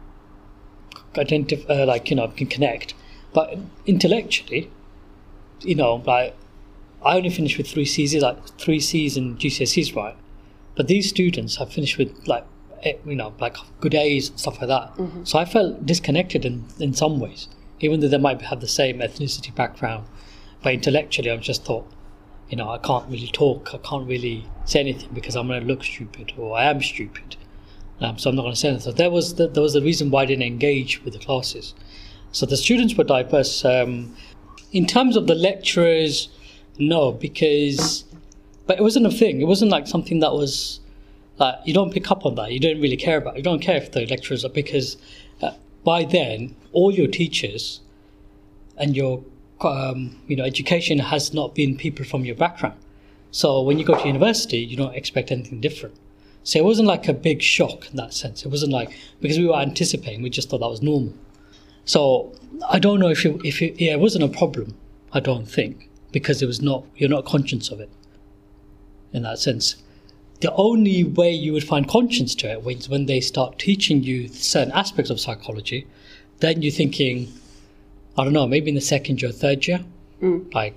identif- 1.15 1.69
uh, 1.71 1.87
like 1.87 2.11
you 2.11 2.17
know 2.17 2.29
can 2.29 2.47
connect. 2.47 2.95
But 3.33 3.57
intellectually, 3.87 4.71
you 5.61 5.75
know, 5.75 6.03
like 6.07 6.35
I 7.05 7.17
only 7.17 7.31
finished 7.31 7.57
with 7.59 7.69
three 7.69 7.85
C's, 7.85 8.15
like 8.17 8.45
three 8.59 8.81
C's 8.81 9.17
and 9.17 9.39
GCSEs, 9.39 9.95
right? 9.95 10.17
But 10.75 10.89
these 10.89 11.09
students 11.09 11.57
have 11.57 11.73
finished 11.73 11.99
with 11.99 12.27
like 12.27 12.45
you 12.85 13.17
know 13.17 13.35
like 13.41 13.57
good 13.81 13.95
A's 13.95 14.33
stuff 14.37 14.59
like 14.61 14.69
that. 14.69 14.93
So 15.25 15.39
I 15.39 15.45
felt 15.45 15.87
disconnected 15.87 16.45
in 16.45 16.65
in 16.79 16.95
some 16.95 17.21
ways, 17.21 17.49
even 17.81 18.01
though 18.01 18.09
they 18.09 18.19
might 18.19 18.41
have 18.43 18.61
the 18.61 18.69
same 18.69 18.99
ethnicity 18.99 19.55
background. 19.55 20.07
But 20.63 20.75
intellectually, 20.75 21.31
I 21.31 21.37
just 21.37 21.65
thought, 21.65 21.87
you 22.49 22.57
know, 22.57 22.71
I 22.71 22.79
can't 22.79 23.09
really 23.09 23.29
talk, 23.29 23.75
I 23.75 23.79
can't 23.79 24.09
really 24.09 24.47
say 24.65 24.81
anything 24.81 25.11
because 25.13 25.37
I'm 25.37 25.47
going 25.47 25.61
to 25.61 25.67
look 25.67 25.85
stupid 25.85 26.33
or 26.37 26.57
I 26.57 26.65
am 26.65 26.83
stupid. 26.83 27.37
Um, 28.01 28.19
so 28.19 28.31
I'm 28.31 28.37
not 28.37 28.43
going 28.43 28.55
to 28.55 28.61
say 28.61 28.69
anything. 28.69 28.91
So 28.91 28.97
there 28.97 29.11
was 29.11 29.35
the, 29.35 29.49
there 29.49 29.63
was 29.63 29.75
the 29.75 29.83
reason 29.83 30.11
why 30.11 30.23
I 30.23 30.27
didn't 30.27 30.43
engage 30.43 31.03
with 31.05 31.15
the 31.15 31.21
classes. 31.21 31.75
So 32.33 32.47
the 32.47 32.57
students 32.57 32.95
were 32.95 33.05
diverse. 33.05 33.65
Um, 33.65 34.17
in 34.73 34.87
terms 34.87 35.17
of 35.17 35.27
the 35.27 35.35
lecturers, 35.35 36.29
no, 36.79 37.13
because 37.13 38.05
but 38.67 38.79
it 38.79 38.83
wasn't 38.83 39.07
a 39.07 39.11
thing. 39.11 39.41
It 39.41 39.47
wasn't 39.47 39.71
like 39.71 39.87
something 39.87 40.19
that 40.21 40.33
was 40.33 40.81
like 41.39 41.57
you 41.65 41.75
don't 41.75 41.93
pick 41.93 42.11
up 42.11 42.25
on 42.25 42.35
that. 42.37 42.53
You 42.53 42.61
don't 42.61 42.81
really 42.81 42.97
care 42.97 43.19
about. 43.19 43.35
It. 43.35 43.39
You 43.39 43.43
don't 43.43 43.61
care 43.61 43.77
if 43.77 43.93
the 43.93 44.07
lecturers 44.07 44.45
are 44.45 44.51
because 44.51 44.97
uh, 45.43 45.53
by 45.85 46.05
then 46.05 46.57
all 46.73 46.93
your 46.93 47.09
teachers 47.09 47.81
and 48.77 48.97
your 48.97 49.23
um, 49.61 50.21
you 50.27 50.37
know 50.37 50.45
education 50.45 50.99
has 50.99 51.35
not 51.35 51.55
been 51.55 51.77
people 51.77 52.05
from 52.05 52.25
your 52.25 52.37
background. 52.37 52.79
So 53.31 53.61
when 53.61 53.79
you 53.79 53.85
go 53.85 53.99
to 54.01 54.07
university, 54.07 54.59
you 54.59 54.77
don't 54.77 54.95
expect 54.95 55.31
anything 55.31 55.61
different. 55.61 55.95
So 56.43 56.59
it 56.59 56.65
wasn't 56.65 56.89
like 56.89 57.09
a 57.09 57.13
big 57.13 57.43
shock 57.43 57.91
in 57.91 57.97
that 57.97 58.15
sense. 58.15 58.45
It 58.45 58.49
wasn't 58.49 58.73
like 58.73 58.97
because 59.21 59.39
we 59.39 59.47
were 59.47 59.57
anticipating, 59.57 60.23
we 60.23 60.31
just 60.31 60.49
thought 60.49 60.61
that 60.61 60.69
was 60.69 60.81
normal. 60.81 61.13
So 61.85 62.33
I 62.69 62.79
don't 62.79 62.99
know 62.99 63.09
if 63.09 63.27
it, 63.27 63.37
if 63.45 63.61
it, 63.63 63.81
yeah, 63.81 63.93
it 63.93 64.01
wasn't 64.01 64.25
a 64.25 64.29
problem. 64.29 64.77
I 65.13 65.21
don't 65.21 65.47
think 65.47 65.89
because 66.13 66.43
it 66.43 66.47
was 66.47 66.63
not 66.63 66.85
you're 66.97 67.11
not 67.11 67.25
conscious 67.25 67.71
of 67.71 67.81
it. 67.81 67.91
In 69.13 69.23
that 69.23 69.39
sense, 69.39 69.77
the 70.41 70.53
only 70.55 71.03
way 71.05 71.31
you 71.33 71.53
would 71.53 71.65
find 71.65 71.89
conscience 71.89 72.35
to 72.37 72.53
it 72.53 72.67
is 72.79 72.89
when 72.89 73.07
they 73.07 73.21
start 73.21 73.59
teaching 73.59 74.03
you 74.03 74.29
certain 74.29 74.73
aspects 74.73 75.11
of 75.11 75.19
psychology. 75.21 75.87
Then 76.41 76.63
you're 76.63 76.73
thinking, 76.73 77.33
I 78.19 78.25
don't 78.25 78.33
know, 78.33 78.47
maybe 78.47 78.69
in 78.69 78.75
the 78.75 78.81
second 78.81 79.23
year, 79.23 79.33
third 79.33 79.67
year, 79.67 79.81
Mm. 80.23 80.53
like, 80.55 80.77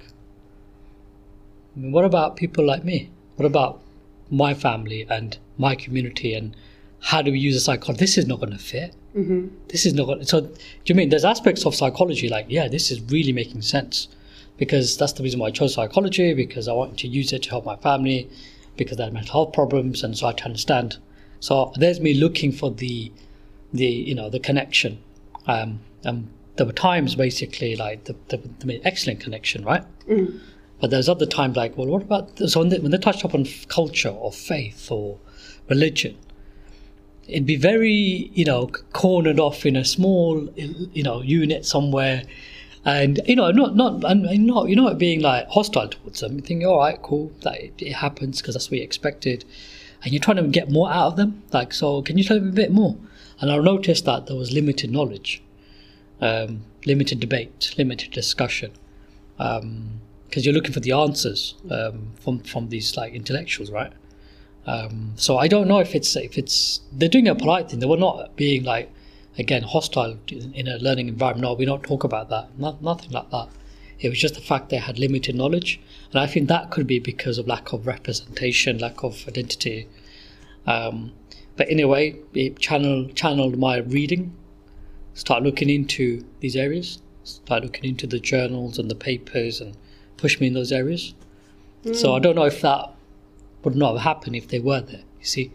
I 1.76 1.80
mean, 1.80 1.92
what 1.92 2.04
about 2.06 2.36
people 2.36 2.66
like 2.66 2.84
me? 2.84 3.10
What 3.38 3.46
about 3.46 3.82
my 4.30 4.54
family 4.54 5.06
and 5.10 5.38
my 5.58 5.76
community 5.76 6.34
and 6.34 6.56
how 7.02 7.22
do 7.22 7.32
we 7.32 7.40
use 7.40 7.56
a 7.56 7.62
psychology? 7.62 8.00
This 8.00 8.18
is 8.18 8.28
not 8.28 8.40
going 8.40 8.52
to 8.52 8.58
fit. 8.58 8.94
Mm-hmm. 9.16 9.48
This 9.70 9.86
is 9.86 9.94
not 9.94 10.06
going 10.06 10.20
to. 10.20 10.26
So, 10.26 10.42
do 10.42 10.50
you 10.86 10.96
mean 10.96 11.10
there's 11.10 11.24
aspects 11.26 11.66
of 11.66 11.74
psychology 11.74 12.28
like, 12.28 12.48
yeah, 12.50 12.68
this 12.68 12.92
is 12.92 13.02
really 13.04 13.32
making 13.32 13.62
sense 13.62 14.10
because 14.58 14.98
that's 14.98 15.14
the 15.14 15.24
reason 15.24 15.40
why 15.40 15.48
I 15.48 15.52
chose 15.52 15.74
psychology 15.74 16.34
because 16.34 16.68
I 16.68 16.74
wanted 16.74 16.98
to 17.00 17.08
use 17.08 17.32
it 17.32 17.44
to 17.44 17.50
help 17.50 17.66
my 17.66 17.78
family 17.78 18.30
because 18.86 18.98
they 18.98 19.04
had 19.04 19.14
mental 19.14 19.34
health 19.34 19.54
problems 19.54 20.04
and 20.04 20.18
so 20.18 20.26
I 20.26 20.30
had 20.30 20.38
to 20.40 20.46
understand. 20.46 20.98
So 21.40 21.72
there's 21.76 22.00
me 22.00 22.14
looking 22.16 22.52
for 22.52 22.72
the, 22.72 23.12
the 23.74 23.86
you 23.86 24.16
know 24.16 24.30
the 24.30 24.40
connection. 24.40 25.02
Um, 25.48 25.80
and 26.04 26.28
there 26.56 26.66
were 26.66 26.74
times 26.74 27.16
basically 27.16 27.76
like 27.76 28.06
the, 28.06 28.16
the, 28.28 28.38
the 28.60 28.82
excellent 28.84 29.20
connection, 29.20 29.64
right? 29.64 29.84
Mm. 30.08 30.40
But 30.82 30.92
there's 30.92 31.10
other 31.10 31.26
times 31.26 31.58
like, 31.58 31.78
well, 31.78 31.88
what 31.88 32.02
about 32.02 32.38
so 32.50 32.60
when 32.60 32.70
they, 32.70 32.80
when 32.80 32.92
they 32.92 32.98
touched 32.98 33.24
upon 33.24 33.46
culture 33.68 34.10
or 34.10 34.32
faith 34.32 34.90
or 34.92 35.18
religion, 35.70 36.18
it'd 37.28 37.46
be 37.46 37.58
very 37.58 38.32
you 38.34 38.46
know 38.46 38.68
cornered 38.94 39.40
off 39.40 39.66
in 39.66 39.76
a 39.76 39.86
small 39.86 40.48
you 40.56 41.04
know 41.04 41.22
unit 41.22 41.66
somewhere, 41.66 42.24
and 42.86 43.20
you 43.26 43.36
know 43.36 43.52
not 43.52 43.76
not 43.76 44.04
and 44.04 44.46
not 44.46 44.70
you 44.70 44.76
know, 44.76 44.94
being 44.94 45.22
like 45.22 45.48
hostile 45.48 45.90
towards 45.90 46.22
them. 46.22 46.36
You 46.36 46.42
think, 46.42 46.64
all 46.64 46.80
right, 46.80 47.02
cool, 47.02 47.32
that 47.42 47.62
it, 47.62 47.74
it 47.80 47.94
happens 47.94 48.42
because 48.42 48.56
that's 48.56 48.70
what 48.70 48.78
you 48.78 48.84
expected, 48.84 49.46
and 50.04 50.14
you're 50.14 50.22
trying 50.22 50.38
to 50.38 50.44
get 50.44 50.72
more 50.72 50.90
out 50.92 51.08
of 51.08 51.16
them. 51.18 51.44
Like, 51.52 51.74
so 51.74 52.02
can 52.02 52.18
you 52.18 52.24
tell 52.24 52.40
me 52.40 52.50
a 52.50 52.54
bit 52.54 52.72
more? 52.72 52.96
And 53.42 53.52
I 53.52 53.58
noticed 53.58 54.06
that 54.06 54.28
there 54.28 54.36
was 54.36 54.52
limited 54.52 54.92
knowledge, 54.92 55.42
um, 56.22 56.62
limited 56.86 57.20
debate, 57.20 57.74
limited 57.78 58.12
discussion. 58.12 58.72
Um, 59.38 60.02
because 60.30 60.46
you're 60.46 60.54
looking 60.54 60.74
for 60.74 60.80
the 60.80 60.92
answers 60.92 61.56
um, 61.72 62.12
from 62.22 62.40
from 62.42 62.70
these 62.70 62.96
like 62.96 63.14
intellectuals, 63.14 63.72
right? 63.72 63.92
Um, 64.68 65.14
so 65.16 65.38
I 65.38 65.48
don't 65.48 65.68
know 65.68 65.80
if 65.80 65.96
it's 65.96 66.16
if 66.16 66.38
it's 66.38 66.82
they're 66.92 67.10
doing 67.10 67.28
a 67.28 67.36
polite 67.36 67.70
thing. 67.70 67.80
They 67.80 67.88
were 67.88 67.98
not 67.98 68.36
being 68.36 68.64
like 68.64 68.92
again 69.40 69.64
hostile 69.64 70.20
in, 70.28 70.68
a 70.68 70.78
learning 70.78 71.08
environment. 71.08 71.44
No, 71.44 71.54
we 71.54 71.66
don't 71.66 71.82
talk 71.82 72.04
about 72.04 72.30
that. 72.30 72.60
Not, 72.60 72.82
nothing 72.84 73.12
like 73.12 73.32
that. 73.32 73.50
It 74.00 74.10
was 74.10 74.20
just 74.20 74.36
the 74.36 74.42
fact 74.42 74.70
they 74.70 74.78
had 74.78 75.00
limited 75.00 75.36
knowledge, 75.36 75.80
and 76.12 76.20
I 76.22 76.28
think 76.28 76.48
that 76.48 76.72
could 76.72 76.88
be 76.88 77.00
because 77.00 77.38
of 77.38 77.48
lack 77.48 77.74
of 77.74 77.88
representation, 77.88 78.78
lack 78.78 79.04
of 79.04 79.28
identity. 79.28 79.88
Um, 80.66 81.14
but 81.58 81.70
anyway, 81.70 82.16
it 82.34 82.60
channeled 82.60 83.16
channeled 83.16 83.58
my 83.58 83.78
reading. 83.78 84.34
Start 85.14 85.44
looking 85.44 85.70
into 85.70 86.26
these 86.40 86.56
areas. 86.56 87.02
Start 87.24 87.64
looking 87.64 87.84
into 87.84 88.08
the 88.08 88.20
journals 88.20 88.80
and 88.80 88.90
the 88.90 88.96
papers 88.96 89.60
and 89.60 89.76
push 90.16 90.40
me 90.40 90.48
in 90.48 90.54
those 90.54 90.72
areas. 90.72 91.14
So 91.94 92.14
I 92.14 92.20
don't 92.20 92.36
know 92.36 92.46
if 92.46 92.62
that 92.62 92.94
would 93.64 93.76
not 93.76 93.94
have 93.94 94.02
happened 94.02 94.36
if 94.36 94.48
they 94.50 94.60
were 94.60 94.82
there. 94.82 95.04
You 95.20 95.26
see, 95.26 95.52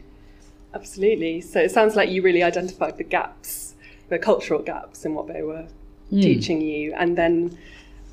Absolutely. 0.74 1.40
So 1.40 1.60
it 1.60 1.70
sounds 1.70 1.94
like 1.94 2.10
you 2.10 2.20
really 2.20 2.42
identified 2.42 2.98
the 2.98 3.04
gaps, 3.04 3.63
the 4.08 4.18
cultural 4.18 4.60
gaps 4.62 5.04
in 5.04 5.14
what 5.14 5.26
they 5.28 5.42
were 5.42 5.66
teaching 6.10 6.60
you, 6.60 6.94
and 6.94 7.16
then 7.16 7.58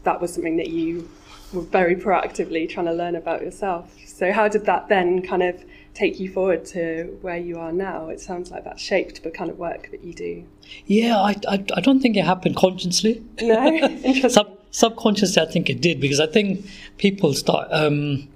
that 0.03 0.19
was 0.19 0.33
something 0.33 0.57
that 0.57 0.69
you 0.69 1.07
were 1.53 1.61
very 1.61 1.95
proactively 1.95 2.67
trying 2.67 2.85
to 2.87 2.93
learn 2.93 3.15
about 3.15 3.41
yourself. 3.41 3.95
So 4.05 4.31
how 4.31 4.47
did 4.47 4.65
that 4.65 4.87
then 4.87 5.21
kind 5.21 5.43
of 5.43 5.63
take 5.93 6.19
you 6.19 6.31
forward 6.31 6.65
to 6.65 7.17
where 7.21 7.37
you 7.37 7.59
are 7.59 7.71
now? 7.71 8.09
It 8.09 8.19
sounds 8.19 8.51
like 8.51 8.63
that 8.63 8.79
shaped 8.79 9.23
the 9.23 9.31
kind 9.31 9.49
of 9.49 9.57
work 9.57 9.91
that 9.91 10.03
you 10.03 10.13
do. 10.13 10.45
yeah, 10.85 11.17
I, 11.17 11.35
I, 11.47 11.65
I 11.75 11.81
don't 11.81 11.99
think 11.99 12.17
it 12.17 12.25
happened 12.25 12.55
consciously. 12.55 13.23
No, 13.41 13.65
interesting. 13.73 14.29
Sub, 14.29 14.57
subconsciously, 14.71 15.41
I 15.41 15.45
think 15.45 15.69
it 15.69 15.81
did 15.81 15.99
because 15.99 16.19
I 16.19 16.27
think 16.27 16.65
people 16.97 17.33
start. 17.33 17.67
Um, 17.71 18.27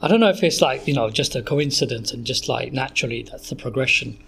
I 0.00 0.08
don't 0.08 0.20
know 0.20 0.30
if 0.30 0.42
it's 0.42 0.60
like 0.60 0.86
you 0.86 0.94
know 0.94 1.10
just 1.10 1.34
a 1.34 1.42
coincidence 1.42 2.12
and 2.12 2.24
just 2.24 2.48
like 2.48 2.72
naturally 2.72 3.22
that's 3.22 3.48
the 3.50 3.56
progression 3.56 4.18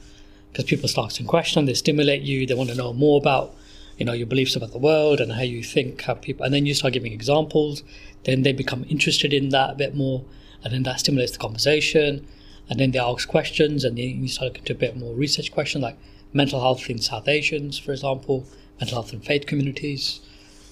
because 0.55 0.67
people 0.67 0.89
start 0.89 1.07
asking 1.07 1.27
questions, 1.27 1.67
they 1.67 1.75
stimulate 1.75 2.23
you, 2.23 2.47
they 2.47 2.55
want 2.55 2.71
to 2.71 2.77
know 2.77 2.93
more 2.93 3.21
about 3.21 3.53
you 3.99 4.05
know 4.05 4.13
your 4.13 4.27
beliefs 4.27 4.55
about 4.55 4.71
the 4.71 4.79
world 4.79 5.21
and 5.21 5.33
how 5.33 5.43
you 5.43 5.65
think, 5.65 6.01
how 6.03 6.15
people, 6.15 6.45
and 6.45 6.55
then 6.55 6.65
you 6.65 6.75
start 6.75 6.93
giving 6.93 7.13
examples. 7.13 7.83
Then 8.23 8.43
they 8.43 8.53
become 8.53 8.87
interested 8.89 9.35
in 9.35 9.49
that 9.49 9.71
a 9.71 9.75
bit 9.75 9.97
more, 9.97 10.25
and 10.63 10.73
then 10.73 10.85
that 10.85 11.01
stimulates 11.01 11.33
the 11.33 11.39
conversation. 11.39 12.25
And 12.71 12.79
then 12.79 12.93
they 12.93 13.01
ask 13.01 13.29
questions, 13.29 13.85
and 13.85 13.99
then 13.99 14.23
you 14.23 14.29
start 14.29 14.53
looking 14.53 14.63
into 14.63 14.73
a 14.75 14.77
bit 14.77 14.97
more 14.97 15.13
research 15.13 15.53
questions 15.53 15.83
like 15.83 15.99
mental 16.33 16.61
health 16.61 16.89
in 16.89 16.99
South 16.99 17.27
Asians, 17.27 17.77
for 17.77 17.91
example, 17.91 18.47
mental 18.79 18.97
health 19.03 19.13
in 19.13 19.21
faith 19.21 19.47
communities. 19.47 20.21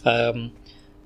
Um, 0.04 0.52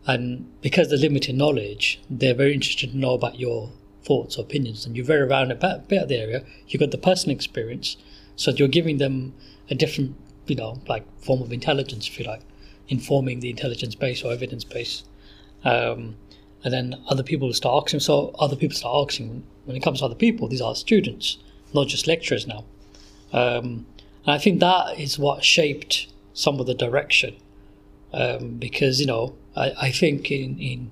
and 0.06 0.47
because 0.61 0.90
they're 0.90 0.99
limited 0.99 1.35
knowledge, 1.35 1.99
they're 2.11 2.35
very 2.35 2.54
interested 2.54 2.90
to 2.90 2.97
know 2.97 3.14
about 3.14 3.40
your 3.40 3.73
thoughts 4.04 4.37
or 4.38 4.42
opinions. 4.42 4.87
And 4.87 4.95
you're 4.95 5.04
very 5.04 5.23
around 5.23 5.50
a 5.50 5.56
bit, 5.56 5.88
bit 5.88 6.02
of 6.02 6.09
the 6.09 6.18
area. 6.18 6.45
You've 6.68 6.80
got 6.80 6.92
the 6.92 6.99
personal 6.99 7.35
experience, 7.35 7.97
so 8.37 8.50
you're 8.50 8.69
giving 8.69 8.99
them 8.99 9.35
a 9.71 9.75
different, 9.75 10.14
you 10.47 10.57
know, 10.57 10.81
like 10.88 11.05
form 11.21 11.43
of 11.43 11.52
intelligence, 11.52 12.07
if 12.07 12.19
you 12.19 12.26
like, 12.26 12.43
informing 12.88 13.40
the 13.40 13.50
intelligence 13.50 13.95
base 13.95 14.23
or 14.23 14.33
evidence 14.33 14.64
base. 14.64 15.05
Um, 15.64 16.16
and 16.62 16.73
then 16.73 17.02
other 17.09 17.23
people 17.23 17.52
start 17.52 17.85
asking. 17.85 18.00
So 18.00 18.35
other 18.38 18.57
people 18.57 18.76
start 18.76 19.09
asking. 19.09 19.45
When 19.64 19.76
it 19.76 19.83
comes 19.83 19.99
to 19.99 20.05
other 20.05 20.14
people, 20.14 20.47
these 20.49 20.61
are 20.61 20.75
students, 20.76 21.38
not 21.75 21.88
just 21.88 22.07
lecturers 22.07 22.47
now. 22.47 22.64
Um, 23.33 23.87
and 24.25 24.35
I 24.35 24.38
think 24.38 24.61
that 24.61 24.99
is 24.99 25.19
what 25.19 25.45
shaped 25.45 26.07
some 26.33 26.61
of 26.61 26.66
the 26.66 26.75
direction 26.75 27.37
um, 28.12 28.57
because 28.59 29.00
you 29.00 29.07
know 29.07 29.35
I, 29.57 29.73
I 29.83 29.90
think 29.90 30.31
in 30.31 30.59
in 30.59 30.90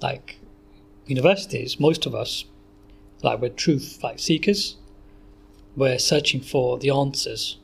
like 0.00 0.38
universities 1.06 1.78
most 1.78 2.06
of 2.06 2.14
us 2.14 2.44
like 3.22 3.40
we're 3.40 3.48
truth 3.50 4.00
like 4.02 4.18
seekers 4.18 4.76
we're 5.76 5.98
searching 5.98 6.40
for 6.40 6.78
the 6.78 6.90
answers 6.90 7.58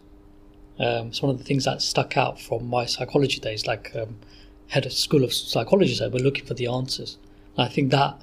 um, 0.78 1.08
it's 1.08 1.22
one 1.22 1.30
of 1.30 1.38
the 1.38 1.44
things 1.44 1.64
that 1.64 1.82
stuck 1.82 2.16
out 2.16 2.40
from 2.40 2.66
my 2.66 2.86
psychology 2.86 3.38
days 3.40 3.66
like 3.66 3.94
um, 3.94 4.16
head 4.68 4.86
of 4.86 4.92
school 4.92 5.24
of 5.24 5.32
psychology 5.32 5.94
said 5.94 6.12
we're 6.12 6.24
looking 6.24 6.44
for 6.44 6.54
the 6.54 6.66
answers 6.66 7.18
and 7.56 7.66
I 7.66 7.70
think 7.70 7.90
that 7.90 8.20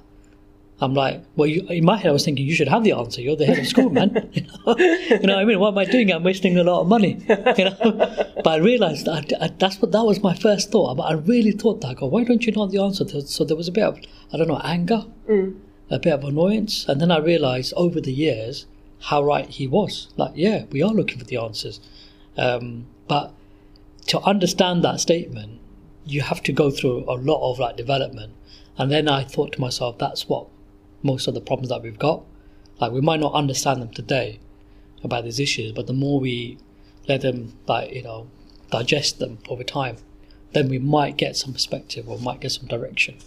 I'm 0.80 0.94
like, 0.94 1.24
well, 1.34 1.48
you, 1.48 1.66
in 1.68 1.84
my 1.84 1.96
head, 1.96 2.08
I 2.08 2.12
was 2.12 2.24
thinking 2.24 2.46
you 2.46 2.54
should 2.54 2.68
have 2.68 2.84
the 2.84 2.92
answer. 2.92 3.20
You're 3.20 3.34
the 3.34 3.46
head 3.46 3.58
of 3.58 3.66
school, 3.66 3.90
man. 3.90 4.10
you, 4.32 4.42
know? 4.42 4.76
you 4.78 5.18
know 5.26 5.34
what 5.34 5.42
I 5.42 5.44
mean? 5.44 5.58
What 5.58 5.68
am 5.70 5.78
I 5.78 5.84
doing? 5.84 6.12
I'm 6.12 6.22
wasting 6.22 6.56
a 6.56 6.62
lot 6.62 6.82
of 6.82 6.86
money. 6.86 7.20
You 7.28 7.64
know? 7.64 7.76
but 8.44 8.46
I 8.46 8.56
realized 8.58 9.06
that 9.06 9.32
I, 9.40 9.48
that's 9.58 9.82
what 9.82 9.90
that 9.90 10.04
was 10.04 10.22
my 10.22 10.34
first 10.34 10.70
thought. 10.70 10.96
But 10.96 11.04
I 11.04 11.14
really 11.14 11.50
thought 11.50 11.80
that. 11.80 11.88
I 11.88 11.94
go, 11.94 12.06
why 12.06 12.22
don't 12.22 12.46
you 12.46 12.52
know 12.52 12.66
the 12.66 12.80
answer? 12.80 13.04
So 13.22 13.44
there 13.44 13.56
was 13.56 13.66
a 13.66 13.72
bit 13.72 13.82
of, 13.82 13.98
I 14.32 14.36
don't 14.36 14.46
know, 14.46 14.60
anger, 14.62 15.04
a 15.90 15.98
bit 15.98 16.12
of 16.12 16.22
annoyance, 16.22 16.86
and 16.86 17.00
then 17.00 17.10
I 17.10 17.18
realized 17.18 17.72
over 17.76 18.00
the 18.00 18.12
years 18.12 18.66
how 19.00 19.22
right 19.22 19.48
he 19.48 19.66
was. 19.66 20.08
Like, 20.16 20.32
yeah, 20.34 20.64
we 20.70 20.82
are 20.82 20.92
looking 20.92 21.18
for 21.18 21.24
the 21.24 21.36
answers, 21.36 21.80
um, 22.36 22.86
but 23.06 23.32
to 24.06 24.20
understand 24.20 24.82
that 24.84 25.00
statement, 25.00 25.60
you 26.04 26.22
have 26.22 26.42
to 26.44 26.52
go 26.52 26.70
through 26.70 27.04
a 27.08 27.14
lot 27.14 27.50
of 27.50 27.58
like 27.58 27.76
development. 27.76 28.32
And 28.78 28.90
then 28.90 29.08
I 29.08 29.24
thought 29.24 29.52
to 29.52 29.60
myself, 29.60 29.98
that's 29.98 30.28
what 30.28 30.46
most 31.02 31.28
of 31.28 31.34
the 31.34 31.40
problems 31.40 31.68
that 31.68 31.82
we've 31.82 31.98
got. 31.98 32.24
Like 32.80 32.92
we 32.92 33.00
might 33.00 33.20
not 33.20 33.34
understand 33.34 33.82
them 33.82 33.90
today 33.90 34.40
about 35.02 35.24
these 35.24 35.40
issues, 35.40 35.72
but 35.72 35.86
the 35.86 35.92
more 35.92 36.20
we 36.20 36.58
let 37.08 37.20
them 37.20 37.54
like, 37.66 37.92
you 37.92 38.02
know, 38.02 38.28
digest 38.70 39.18
them 39.18 39.38
over 39.48 39.64
time, 39.64 39.96
then 40.52 40.68
we 40.68 40.78
might 40.78 41.16
get 41.16 41.36
some 41.36 41.52
perspective 41.52 42.08
or 42.08 42.18
might 42.18 42.40
get 42.40 42.52
some 42.52 42.66
direction. 42.66 43.18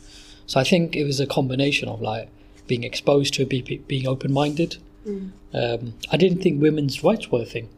So 0.48 0.60
I 0.60 0.64
think 0.64 0.96
it 0.96 1.04
was 1.04 1.20
a 1.20 1.28
combination 1.28 1.88
of 1.90 2.02
like 2.02 2.30
being 2.68 2.84
exposed 2.84 3.34
to 3.36 3.46
being 3.46 4.08
open 4.08 4.34
minded. 4.34 4.78
Um, 5.54 5.94
I 6.12 6.18
didn't 6.18 6.42
think 6.42 6.62
women's 6.62 7.04
rights 7.04 7.32
were 7.32 7.42
a 7.42 7.46
thing, 7.46 7.70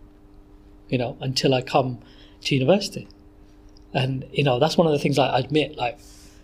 you 0.90 0.98
know, 0.98 1.18
until 1.22 1.54
I 1.54 1.62
come 1.62 2.00
to 2.42 2.56
university. 2.56 3.08
And 3.94 4.26
you 4.32 4.44
know 4.44 4.60
that's 4.60 4.78
one 4.78 4.88
of 4.88 4.94
the 4.94 5.00
things 5.00 5.20
I 5.20 5.38
admit, 5.38 5.78
like 5.78 6.00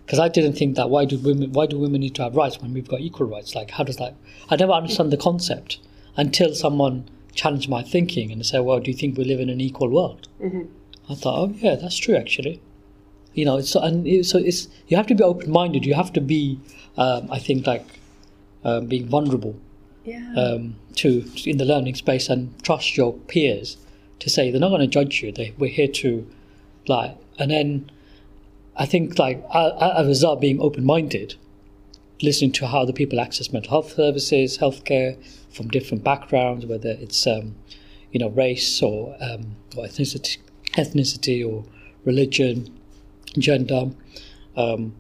because 0.05 0.19
I 0.19 0.27
didn't 0.27 0.53
think 0.53 0.75
that 0.75 0.89
why 0.89 1.05
do 1.05 1.17
women 1.17 1.51
why 1.51 1.65
do 1.65 1.79
women 1.79 2.01
need 2.01 2.15
to 2.15 2.24
have 2.24 2.36
rights 2.36 2.62
when 2.62 2.74
we've 2.74 2.88
got 2.88 3.00
equal 3.00 3.27
rights? 3.27 3.55
Like 3.55 3.71
how 3.71 3.83
does 3.83 3.98
that? 3.98 4.15
I 4.50 4.55
never 4.55 4.71
understand 4.71 5.12
the 5.12 5.17
concept 5.17 5.79
until 6.15 6.53
someone 6.53 7.09
challenged 7.33 7.69
my 7.69 7.81
thinking 7.81 8.31
and 8.31 8.45
said, 8.45 8.59
"Well, 8.59 8.79
do 8.79 8.91
you 8.91 8.98
think 8.98 9.17
we 9.17 9.24
live 9.24 9.39
in 9.39 9.50
an 9.50 9.62
equal 9.62 9.89
world?" 9.89 10.27
I 11.09 11.15
thought, 11.15 11.39
"Oh 11.39 11.53
yeah, 11.57 11.75
that's 11.75 11.98
true 11.98 12.15
actually." 12.15 12.62
You 13.33 13.45
know, 13.45 13.57
it's 13.57 13.74
and 13.75 14.05
it, 14.07 14.25
so 14.25 14.38
it's 14.38 14.67
you 14.88 14.98
have 14.98 15.07
to 15.07 15.15
be 15.15 15.24
open 15.24 15.51
minded. 15.51 15.86
You 15.86 15.95
have 15.95 16.13
to 16.13 16.21
be, 16.21 16.59
um, 16.98 17.27
I 17.31 17.39
think, 17.39 17.65
like 17.65 17.86
um, 18.63 18.86
being 18.86 19.07
vulnerable 19.07 19.55
Yeah. 20.03 20.34
um, 20.36 20.75
to 20.96 21.25
in 21.46 21.58
the 21.58 21.65
learning 21.65 21.96
space 21.96 22.29
and 22.29 22.51
trust 22.63 22.96
your 22.98 23.13
peers 23.13 23.77
to 24.20 24.29
say 24.29 24.50
they're 24.51 24.60
not 24.60 24.70
going 24.70 24.82
to 24.82 24.88
judge 24.88 25.22
you. 25.22 25.32
They 25.32 25.53
we're 25.58 25.70
here 25.70 25.88
to 25.88 26.27
like, 26.88 27.18
and 27.38 27.51
then 27.51 27.91
I 28.75 28.86
think 28.86 29.20
like 29.20 29.44
as 29.53 30.06
a 30.06 30.08
result, 30.08 30.41
being 30.41 30.60
open 30.62 30.86
minded, 30.86 31.36
listening 32.22 32.51
to 32.53 32.68
how 32.68 32.86
the 32.86 32.94
people 32.94 33.20
access 33.20 33.51
mental 33.51 33.72
health 33.72 33.94
services, 33.94 34.58
healthcare 34.58 35.18
from 35.51 35.68
different 35.68 36.03
backgrounds, 36.03 36.65
whether 36.65 36.89
it's 36.89 37.25
um, 37.27 37.56
you 38.12 38.20
know 38.20 38.29
race 38.29 38.82
or 38.82 39.15
um, 39.22 39.56
or 39.77 39.86
ethnicity, 39.86 40.38
ethnicity 40.74 41.48
or 41.48 41.65
religion, 42.06 42.77
gender, 43.38 43.91
um, 44.56 44.96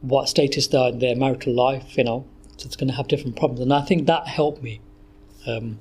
what 0.00 0.28
status 0.28 0.66
they're 0.68 0.88
in 0.88 0.98
their 0.98 1.16
marital 1.16 1.54
life, 1.54 1.96
you 1.96 2.04
know, 2.04 2.24
so 2.58 2.66
it's 2.66 2.76
going 2.76 2.88
to 2.88 2.94
have 2.94 3.08
different 3.08 3.36
problems, 3.36 3.60
and 3.60 3.72
I 3.72 3.82
think 3.82 4.06
that 4.06 4.26
helped 4.26 4.62
me 4.62 4.80
um, 5.46 5.78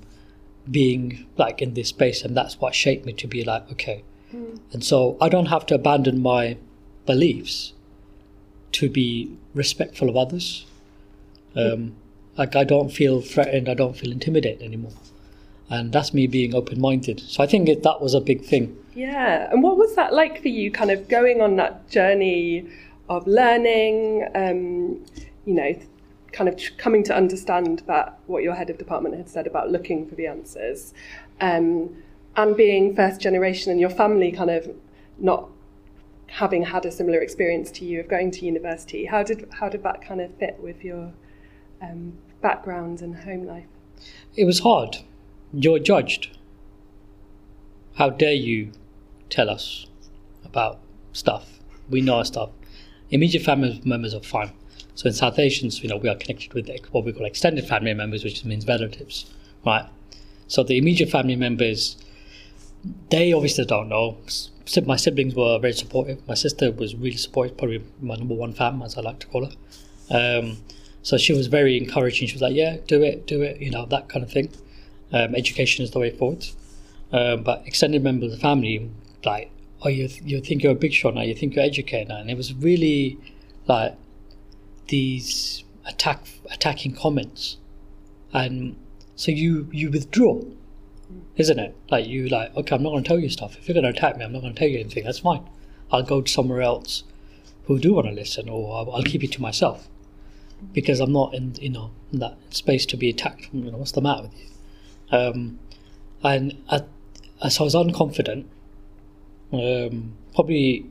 being 0.69 1.25
like 1.37 1.61
in 1.61 1.73
this 1.73 1.89
space, 1.89 2.23
and 2.23 2.37
that's 2.37 2.59
what 2.61 2.73
shaped 2.73 3.05
me 3.05 3.13
to 3.13 3.27
be 3.27 3.43
like 3.43 3.69
okay, 3.71 4.03
and 4.71 4.83
so 4.83 5.17
I 5.19 5.27
don't 5.27 5.47
have 5.47 5.65
to 5.67 5.75
abandon 5.75 6.21
my 6.21 6.57
beliefs 7.05 7.73
to 8.73 8.89
be 8.89 9.35
respectful 9.53 10.09
of 10.09 10.15
others. 10.15 10.65
Um, 11.55 11.95
like 12.37 12.55
I 12.55 12.63
don't 12.63 12.89
feel 12.89 13.21
threatened, 13.21 13.67
I 13.67 13.73
don't 13.73 13.97
feel 13.97 14.11
intimidated 14.11 14.61
anymore, 14.61 14.93
and 15.69 15.91
that's 15.91 16.13
me 16.13 16.27
being 16.27 16.53
open-minded. 16.53 17.19
So 17.19 17.43
I 17.43 17.47
think 17.47 17.67
it, 17.67 17.83
that 17.83 17.99
was 17.99 18.13
a 18.13 18.21
big 18.21 18.45
thing. 18.45 18.77
Yeah, 18.93 19.51
and 19.51 19.63
what 19.63 19.77
was 19.77 19.95
that 19.95 20.13
like 20.13 20.41
for 20.41 20.49
you, 20.49 20.71
kind 20.71 20.91
of 20.91 21.07
going 21.07 21.41
on 21.41 21.55
that 21.57 21.89
journey 21.89 22.67
of 23.09 23.25
learning, 23.25 24.27
um, 24.35 25.03
you 25.45 25.53
know, 25.53 25.79
kind 26.31 26.49
of 26.49 26.59
coming 26.77 27.03
to 27.03 27.15
understand 27.15 27.83
that 27.87 28.19
what 28.27 28.43
your 28.43 28.55
head 28.55 28.69
of 28.69 28.77
department 28.77 29.15
had 29.15 29.29
said 29.29 29.47
about 29.47 29.71
looking 29.71 30.07
for 30.07 30.15
the 30.15 30.27
answers, 30.27 30.93
um, 31.41 31.95
and 32.35 32.55
being 32.55 32.95
first 32.95 33.19
generation 33.19 33.71
and 33.71 33.79
your 33.79 33.89
family 33.89 34.31
kind 34.31 34.49
of 34.49 34.69
not 35.17 35.49
having 36.27 36.63
had 36.63 36.85
a 36.85 36.91
similar 36.91 37.19
experience 37.19 37.71
to 37.71 37.85
you 37.85 37.99
of 37.99 38.07
going 38.07 38.31
to 38.31 38.45
university. 38.45 39.05
How 39.05 39.23
did 39.23 39.47
how 39.51 39.69
did 39.69 39.83
that 39.83 40.01
kind 40.01 40.21
of 40.21 40.33
fit 40.35 40.59
with 40.59 40.83
your 40.83 41.13
um, 41.81 42.13
background 42.41 43.01
and 43.01 43.15
home 43.15 43.45
life? 43.45 43.65
It 44.35 44.45
was 44.45 44.59
hard. 44.59 44.97
You're 45.53 45.79
judged. 45.79 46.37
How 47.95 48.09
dare 48.09 48.33
you 48.33 48.71
tell 49.29 49.49
us 49.49 49.87
about 50.45 50.79
stuff? 51.13 51.59
We 51.89 52.01
know 52.01 52.17
our 52.17 52.25
stuff. 52.25 52.49
Immediate 53.09 53.43
family 53.43 53.81
members 53.85 54.13
are 54.13 54.21
fine. 54.21 54.51
So 54.97 55.05
in 55.05 55.13
South 55.13 55.37
Asians, 55.37 55.83
you 55.83 55.89
know, 55.89 55.97
we 55.97 56.09
are 56.09 56.15
connected 56.15 56.55
with 56.55 56.71
what 56.89 57.05
we 57.05 57.13
call 57.13 57.27
extended 57.27 57.67
family 57.67 57.93
members, 57.93 58.23
which 58.23 58.43
means 58.43 58.67
relatives, 58.67 59.31
right? 59.63 59.85
So 60.47 60.63
the 60.63 60.75
immediate 60.75 61.11
family 61.11 61.35
members, 61.35 61.97
they 63.11 63.31
obviously 63.31 63.65
don't 63.65 63.89
know. 63.89 64.17
My 64.87 64.95
siblings 64.95 65.35
were 65.35 65.59
very 65.59 65.73
supportive. 65.73 66.27
My 66.27 66.33
sister 66.33 66.71
was 66.71 66.95
really 66.95 67.15
supportive, 67.15 67.57
probably 67.59 67.83
my 68.01 68.15
number 68.15 68.33
one 68.33 68.53
fan, 68.53 68.81
as 68.81 68.97
I 68.97 69.01
like 69.01 69.19
to 69.19 69.27
call 69.27 69.45
her. 69.45 69.51
Um, 70.09 70.57
so 71.03 71.19
she 71.19 71.31
was 71.31 71.45
very 71.45 71.77
encouraging. 71.77 72.27
She 72.27 72.33
was 72.33 72.41
like, 72.41 72.55
"Yeah, 72.55 72.77
do 72.87 73.03
it, 73.03 73.27
do 73.27 73.43
it," 73.43 73.61
you 73.61 73.69
know, 73.69 73.85
that 73.85 74.09
kind 74.09 74.23
of 74.23 74.31
thing. 74.31 74.49
Um, 75.13 75.35
education 75.35 75.85
is 75.85 75.91
the 75.91 75.99
way 75.99 76.09
forward. 76.09 76.47
Um, 77.11 77.43
but 77.43 77.61
extended 77.67 78.03
members 78.03 78.33
of 78.33 78.39
the 78.39 78.41
family, 78.41 78.89
like, 79.23 79.51
oh, 79.83 79.89
you 79.89 80.09
you 80.25 80.41
think 80.41 80.63
you're 80.63 80.71
a 80.71 80.83
big 80.87 80.93
shot 80.93 81.13
now, 81.13 81.21
you 81.21 81.35
think 81.35 81.53
you're 81.53 81.63
educated 81.63 82.07
now, 82.07 82.17
and 82.17 82.31
it 82.31 82.35
was 82.35 82.51
really 82.55 83.19
like 83.67 83.95
these 84.87 85.63
attack 85.85 86.27
attacking 86.51 86.93
comments, 86.93 87.57
and 88.33 88.75
so 89.15 89.31
you 89.31 89.67
you 89.71 89.89
withdraw, 89.91 90.41
isn't 91.35 91.59
it? 91.59 91.75
Like 91.89 92.07
you 92.07 92.27
like, 92.29 92.55
okay, 92.55 92.75
I'm 92.75 92.83
not 92.83 92.91
going 92.91 93.03
to 93.03 93.07
tell 93.07 93.19
you 93.19 93.29
stuff. 93.29 93.57
If 93.57 93.67
you're 93.67 93.73
going 93.73 93.91
to 93.91 93.97
attack 93.97 94.17
me, 94.17 94.25
I'm 94.25 94.33
not 94.33 94.41
going 94.41 94.53
to 94.53 94.59
tell 94.59 94.67
you 94.67 94.79
anything. 94.79 95.05
That's 95.05 95.19
fine. 95.19 95.47
I'll 95.91 96.03
go 96.03 96.23
somewhere 96.23 96.61
else 96.61 97.03
who 97.65 97.79
do 97.79 97.93
want 97.93 98.07
to 98.07 98.13
listen, 98.13 98.49
or 98.49 98.77
I'll, 98.77 98.91
I'll 98.91 99.03
keep 99.03 99.23
it 99.23 99.31
to 99.33 99.41
myself 99.41 99.87
because 100.73 100.99
I'm 100.99 101.13
not 101.13 101.33
in 101.33 101.55
you 101.59 101.69
know 101.69 101.91
in 102.11 102.19
that 102.19 102.37
space 102.49 102.85
to 102.87 102.97
be 102.97 103.09
attacked. 103.09 103.49
You 103.53 103.71
know, 103.71 103.77
what's 103.77 103.91
the 103.91 104.01
matter 104.01 104.23
with 104.23 104.39
you? 104.39 105.17
Um, 105.17 105.59
and 106.23 106.61
I, 106.69 106.81
as 107.43 107.59
I 107.59 107.63
was 107.63 107.75
unconfident, 107.75 108.45
um, 109.53 110.13
probably 110.33 110.85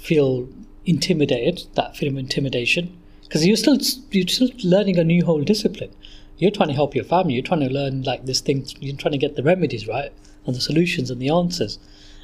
feel 0.00 0.48
intimidated. 0.84 1.64
That 1.74 1.96
feeling 1.96 2.14
of 2.14 2.20
intimidation 2.20 2.96
because 3.30 3.46
you're 3.46 3.56
still 3.56 3.78
you're 4.10 4.26
still 4.26 4.50
learning 4.64 4.98
a 4.98 5.04
new 5.04 5.24
whole 5.24 5.42
discipline. 5.42 5.94
You're 6.38 6.50
trying 6.50 6.70
to 6.70 6.74
help 6.74 6.96
your 6.96 7.04
family. 7.04 7.34
You're 7.34 7.44
trying 7.44 7.60
to 7.60 7.72
learn 7.72 8.02
like 8.02 8.26
this 8.26 8.40
thing. 8.40 8.66
You're 8.80 8.96
trying 8.96 9.12
to 9.12 9.18
get 9.18 9.36
the 9.36 9.42
remedies 9.44 9.86
right 9.86 10.12
and 10.46 10.56
the 10.56 10.60
solutions 10.60 11.10
and 11.10 11.22
the 11.22 11.28
answers. 11.28 11.78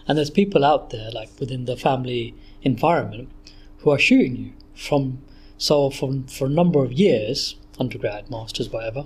And 0.08 0.18
there's 0.18 0.30
people 0.30 0.64
out 0.64 0.90
there 0.90 1.10
like 1.12 1.30
within 1.38 1.66
the 1.66 1.76
family 1.76 2.34
environment 2.62 3.30
who 3.78 3.90
are 3.90 3.98
shooting 3.98 4.36
you 4.36 4.52
from 4.74 5.18
so 5.58 5.90
from 5.90 6.24
for 6.26 6.46
a 6.46 6.50
number 6.50 6.82
of 6.82 6.92
years, 6.92 7.54
undergrad, 7.78 8.28
masters, 8.28 8.70
whatever. 8.70 9.04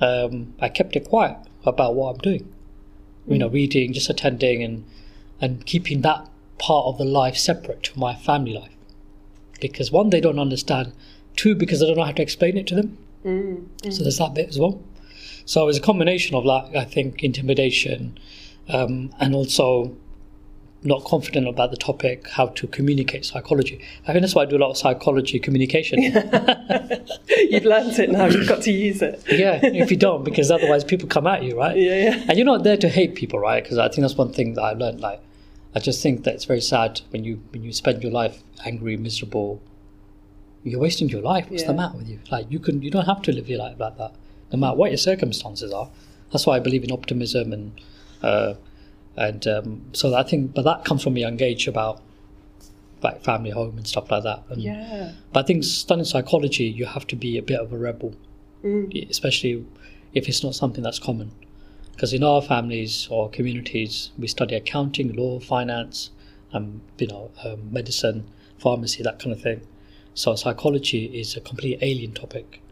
Um, 0.00 0.54
I 0.60 0.68
kept 0.68 0.94
it 0.94 1.08
quiet 1.08 1.38
about 1.64 1.96
what 1.96 2.14
I'm 2.14 2.18
doing. 2.18 2.54
You 3.26 3.38
know, 3.38 3.48
reading, 3.48 3.92
just 3.92 4.08
attending, 4.08 4.62
and 4.62 4.84
and 5.40 5.66
keeping 5.66 6.02
that 6.02 6.28
part 6.58 6.86
of 6.86 6.98
the 6.98 7.04
life 7.04 7.36
separate 7.36 7.82
to 7.84 7.98
my 7.98 8.14
family 8.14 8.52
life. 8.52 8.76
Because 9.70 9.92
one, 9.92 10.10
they 10.10 10.20
don't 10.20 10.38
understand. 10.38 10.92
Two, 11.36 11.54
because 11.54 11.82
I 11.82 11.86
don't 11.86 11.96
know 11.96 12.04
how 12.04 12.12
to 12.12 12.22
explain 12.22 12.56
it 12.56 12.66
to 12.68 12.74
them. 12.74 12.98
So 13.90 14.02
there's 14.02 14.18
that 14.18 14.34
bit 14.34 14.48
as 14.48 14.58
well. 14.58 14.82
So 15.44 15.62
it 15.62 15.66
was 15.66 15.78
a 15.78 15.80
combination 15.80 16.36
of 16.36 16.44
like 16.44 16.74
I 16.74 16.84
think 16.84 17.22
intimidation, 17.22 18.18
um, 18.68 19.12
and 19.20 19.34
also 19.34 19.96
not 20.84 21.04
confident 21.04 21.46
about 21.46 21.70
the 21.70 21.76
topic, 21.76 22.26
how 22.28 22.46
to 22.46 22.66
communicate 22.66 23.24
psychology. 23.24 23.80
I 24.06 24.12
think 24.12 24.22
that's 24.22 24.34
why 24.34 24.42
I 24.42 24.46
do 24.46 24.56
a 24.56 24.58
lot 24.58 24.70
of 24.70 24.76
psychology 24.76 25.38
communication. 25.38 26.02
You've 26.02 27.64
learnt 27.64 27.98
it 27.98 28.10
now. 28.10 28.26
You've 28.26 28.48
got 28.48 28.62
to 28.62 28.72
use 28.72 29.00
it. 29.02 29.22
yeah, 29.28 29.60
if 29.62 29.90
you 29.92 29.96
don't, 29.96 30.24
because 30.24 30.50
otherwise 30.50 30.82
people 30.84 31.08
come 31.08 31.26
at 31.26 31.42
you, 31.44 31.56
right? 31.56 31.76
Yeah, 31.82 32.10
yeah. 32.10 32.24
And 32.28 32.36
you're 32.36 32.46
not 32.46 32.64
there 32.64 32.76
to 32.76 32.88
hate 32.88 33.14
people, 33.14 33.38
right? 33.38 33.62
Because 33.62 33.78
I 33.78 33.88
think 33.88 34.02
that's 34.02 34.16
one 34.16 34.32
thing 34.32 34.54
that 34.54 34.62
I've 34.62 34.78
learned. 34.78 35.00
Like, 35.00 35.20
I 35.74 35.78
just 35.80 36.02
think 36.02 36.24
that 36.24 36.34
it's 36.34 36.44
very 36.44 36.60
sad 36.60 37.00
when 37.10 37.24
you 37.24 37.42
when 37.50 37.62
you 37.62 37.72
spend 37.72 38.02
your 38.02 38.12
life 38.12 38.42
angry, 38.64 38.96
miserable. 38.96 39.62
You're 40.64 40.80
wasting 40.80 41.08
your 41.08 41.22
life. 41.22 41.50
What's 41.50 41.64
the 41.64 41.74
matter 41.74 41.96
with 41.96 42.08
you? 42.08 42.20
Like, 42.30 42.46
you 42.50 42.60
can 42.60 42.82
you 42.82 42.90
don't 42.90 43.06
have 43.06 43.22
to 43.22 43.32
live 43.32 43.48
your 43.48 43.58
life 43.58 43.78
like 43.78 43.96
that, 43.98 44.14
no 44.52 44.58
matter 44.58 44.76
what 44.76 44.90
your 44.90 44.98
circumstances 44.98 45.72
are. 45.72 45.90
That's 46.30 46.46
why 46.46 46.56
I 46.56 46.60
believe 46.60 46.84
in 46.84 46.92
optimism 46.92 47.52
and 47.52 47.80
uh, 48.22 48.54
and 49.16 49.46
um, 49.46 49.82
so 49.92 50.14
I 50.14 50.22
think, 50.22 50.54
but 50.54 50.62
that 50.62 50.84
comes 50.84 51.02
from 51.02 51.16
a 51.16 51.20
young 51.20 51.40
age 51.42 51.68
about 51.68 52.00
like 53.02 53.22
family 53.24 53.50
home 53.50 53.76
and 53.76 53.86
stuff 53.86 54.10
like 54.10 54.22
that. 54.22 54.42
And, 54.48 54.62
Yeah. 54.62 55.12
But 55.32 55.44
I 55.44 55.46
think 55.46 55.64
studying 55.64 56.04
psychology, 56.04 56.64
you 56.64 56.86
have 56.86 57.06
to 57.08 57.16
be 57.16 57.36
a 57.36 57.42
bit 57.42 57.60
of 57.60 57.72
a 57.72 57.78
rebel, 57.78 58.14
especially 59.10 59.66
if 60.14 60.28
it's 60.28 60.42
not 60.42 60.54
something 60.54 60.82
that's 60.84 60.98
common. 60.98 61.32
Because 61.92 62.12
in 62.12 62.24
our 62.24 62.42
families 62.42 63.06
or 63.10 63.28
communities, 63.30 64.10
we 64.18 64.26
study 64.26 64.54
accounting, 64.54 65.14
law, 65.14 65.38
finance, 65.38 66.10
and 66.52 66.80
you 66.98 67.06
know, 67.06 67.30
um, 67.44 67.72
medicine, 67.72 68.26
pharmacy, 68.58 69.02
that 69.02 69.18
kind 69.18 69.32
of 69.32 69.40
thing. 69.40 69.60
So 70.14 70.34
psychology 70.34 71.06
is 71.06 71.36
a 71.36 71.40
complete 71.40 71.78
alien 71.80 72.12
topic 72.12 72.62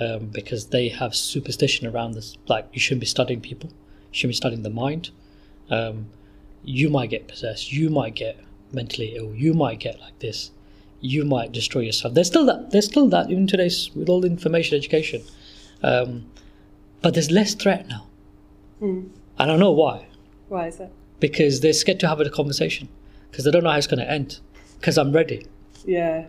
um, 0.00 0.26
because 0.26 0.68
they 0.68 0.88
have 0.88 1.14
superstition 1.14 1.86
around 1.86 2.12
this. 2.12 2.36
Like 2.46 2.68
you 2.72 2.80
shouldn't 2.80 3.00
be 3.00 3.06
studying 3.06 3.40
people, 3.40 3.70
you 3.70 4.12
shouldn't 4.12 4.32
be 4.32 4.36
studying 4.36 4.62
the 4.62 4.70
mind. 4.70 5.10
Um, 5.70 6.06
you 6.62 6.90
might 6.90 7.10
get 7.10 7.28
possessed, 7.28 7.72
you 7.72 7.90
might 7.90 8.14
get 8.14 8.38
mentally 8.72 9.14
ill, 9.16 9.34
you 9.34 9.54
might 9.54 9.80
get 9.80 10.00
like 10.00 10.18
this, 10.18 10.50
you 11.00 11.24
might 11.24 11.52
destroy 11.52 11.82
yourself. 11.82 12.14
There's 12.14 12.26
still 12.26 12.46
that. 12.46 12.70
There's 12.70 12.86
still 12.86 13.08
that 13.08 13.30
in 13.30 13.46
today's 13.46 13.90
with 13.94 14.08
all 14.08 14.20
the 14.20 14.28
information 14.28 14.76
education, 14.76 15.22
um, 15.82 16.30
but 17.02 17.14
there's 17.14 17.30
less 17.30 17.54
threat 17.54 17.86
now. 17.88 18.06
I 19.38 19.46
don't 19.46 19.58
know 19.60 19.72
why 19.72 20.06
Why 20.48 20.66
is 20.68 20.78
it? 20.80 20.90
because 21.20 21.60
they're 21.60 21.72
scared 21.72 22.00
to 22.00 22.08
have 22.08 22.20
a 22.20 22.28
conversation 22.30 22.88
because 23.30 23.44
they 23.44 23.50
don't 23.50 23.64
know 23.64 23.70
how 23.70 23.78
it's 23.78 23.86
going 23.86 24.00
to 24.00 24.10
end. 24.10 24.38
Because 24.78 24.98
I'm 24.98 25.12
ready. 25.12 25.46
Yeah. 25.86 26.26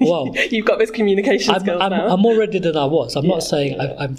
Well, 0.00 0.34
You've 0.50 0.64
got 0.66 0.78
this 0.78 0.90
communication 0.90 1.54
I'm, 1.54 1.60
skills 1.60 1.80
I'm, 1.82 1.90
now. 1.90 2.08
I'm 2.08 2.20
more 2.20 2.36
ready 2.36 2.58
than 2.58 2.76
I 2.76 2.84
was. 2.86 3.16
I'm 3.16 3.24
Yeah, 3.24 3.30
not 3.30 3.42
saying 3.42 3.74
yeah, 3.74 3.94
I, 3.98 4.04
I'm 4.04 4.16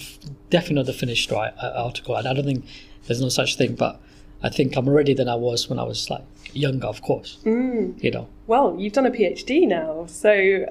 definitely 0.50 0.76
not 0.76 0.86
the 0.86 0.94
finished 0.94 1.32
right 1.32 1.54
uh, 1.62 1.74
article. 1.88 2.16
and 2.16 2.28
I 2.28 2.34
don't 2.34 2.46
think 2.46 2.66
there's 3.08 3.22
no 3.22 3.30
such 3.30 3.56
thing, 3.58 3.76
but 3.76 4.00
I 4.44 4.50
think 4.50 4.76
I'm 4.78 4.88
ready 4.90 5.14
than 5.14 5.28
I 5.28 5.36
was 5.36 5.70
when 5.70 5.80
I 5.80 5.84
was 5.84 6.10
like 6.10 6.24
younger, 6.54 6.88
of 6.88 7.02
course. 7.02 7.38
Mm. 7.46 8.02
You 8.04 8.12
know, 8.12 8.28
well, 8.48 8.76
you've 8.78 8.94
done 8.94 9.06
a 9.06 9.12
PhD 9.12 9.68
now, 9.68 10.06
so 10.08 10.66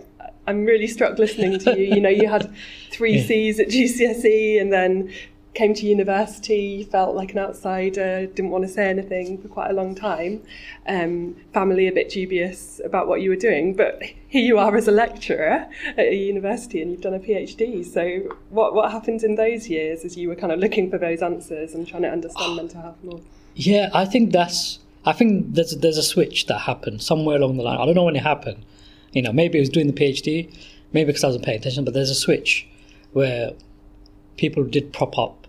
I'm 0.47 0.65
really 0.65 0.87
struck 0.87 1.19
listening 1.19 1.59
to 1.61 1.79
you. 1.79 1.95
You 1.95 2.01
know, 2.01 2.09
you 2.09 2.29
had 2.29 2.53
three 2.93 3.17
Yeah. 3.19 3.27
C's 3.27 3.61
at 3.61 3.69
GCSE 3.69 4.61
and 4.61 4.73
then 4.73 5.13
came 5.59 5.75
to 5.75 5.87
university, 5.87 6.85
felt 6.85 7.17
like 7.17 7.33
an 7.33 7.39
outsider, 7.39 8.27
didn't 8.27 8.53
want 8.53 8.63
to 8.63 8.69
say 8.69 8.89
anything 8.89 9.37
for 9.43 9.49
quite 9.49 9.71
a 9.71 9.75
long 9.75 9.93
time. 9.93 10.41
Um, 10.87 11.35
family 11.53 11.89
a 11.89 11.93
bit 11.93 12.11
dubious 12.11 12.81
about 12.85 13.09
what 13.09 13.23
you 13.23 13.31
were 13.31 13.37
doing, 13.37 13.75
but 13.75 14.01
here 14.29 14.45
you 14.45 14.57
are 14.57 14.77
as 14.77 14.87
a 14.87 14.93
lecturer 14.93 15.67
at 15.97 15.99
a 15.99 16.15
university 16.15 16.81
and 16.81 16.93
you've 16.93 17.01
done 17.01 17.15
a 17.15 17.19
PhD. 17.19 17.85
So, 17.85 18.37
what, 18.51 18.73
what 18.73 18.93
happened 18.93 19.25
in 19.25 19.35
those 19.35 19.69
years 19.69 20.05
as 20.05 20.17
you 20.17 20.29
were 20.29 20.37
kind 20.37 20.53
of 20.53 20.61
looking 20.61 20.91
for 20.91 20.97
those 20.97 21.23
answers 21.23 21.75
and 21.75 21.89
trying 21.89 22.03
to 22.03 22.11
understand 22.11 22.55
mental 22.55 22.81
health 22.81 23.03
more? 23.03 23.21
Yeah, 23.57 23.91
I 23.93 24.05
think 24.05 24.31
that's. 24.31 24.79
I 25.05 25.13
think 25.13 25.55
there's 25.55 25.77
there's 25.77 25.99
a 25.99 26.03
switch 26.05 26.47
that 26.47 26.59
happened 26.59 27.03
somewhere 27.03 27.37
along 27.37 27.57
the 27.57 27.65
line. 27.65 27.79
I 27.81 27.85
don't 27.85 27.97
know 27.97 28.05
when 28.05 28.15
it 28.15 28.23
happened. 28.23 28.65
You 29.13 29.23
know, 29.23 29.33
maybe 29.33 29.59
it 29.59 29.63
was 29.63 29.71
doing 29.71 29.89
the 29.89 29.93
PhD, 29.93 30.55
maybe 30.93 31.07
because 31.09 31.25
I 31.25 31.29
wasn't 31.29 31.45
paying 31.45 31.59
attention. 31.59 31.85
But 31.85 31.95
there's 31.95 32.11
a 32.11 32.15
switch 32.15 32.69
where 33.13 33.55
people 34.37 34.63
did 34.63 34.93
prop 34.93 35.19
up, 35.19 35.48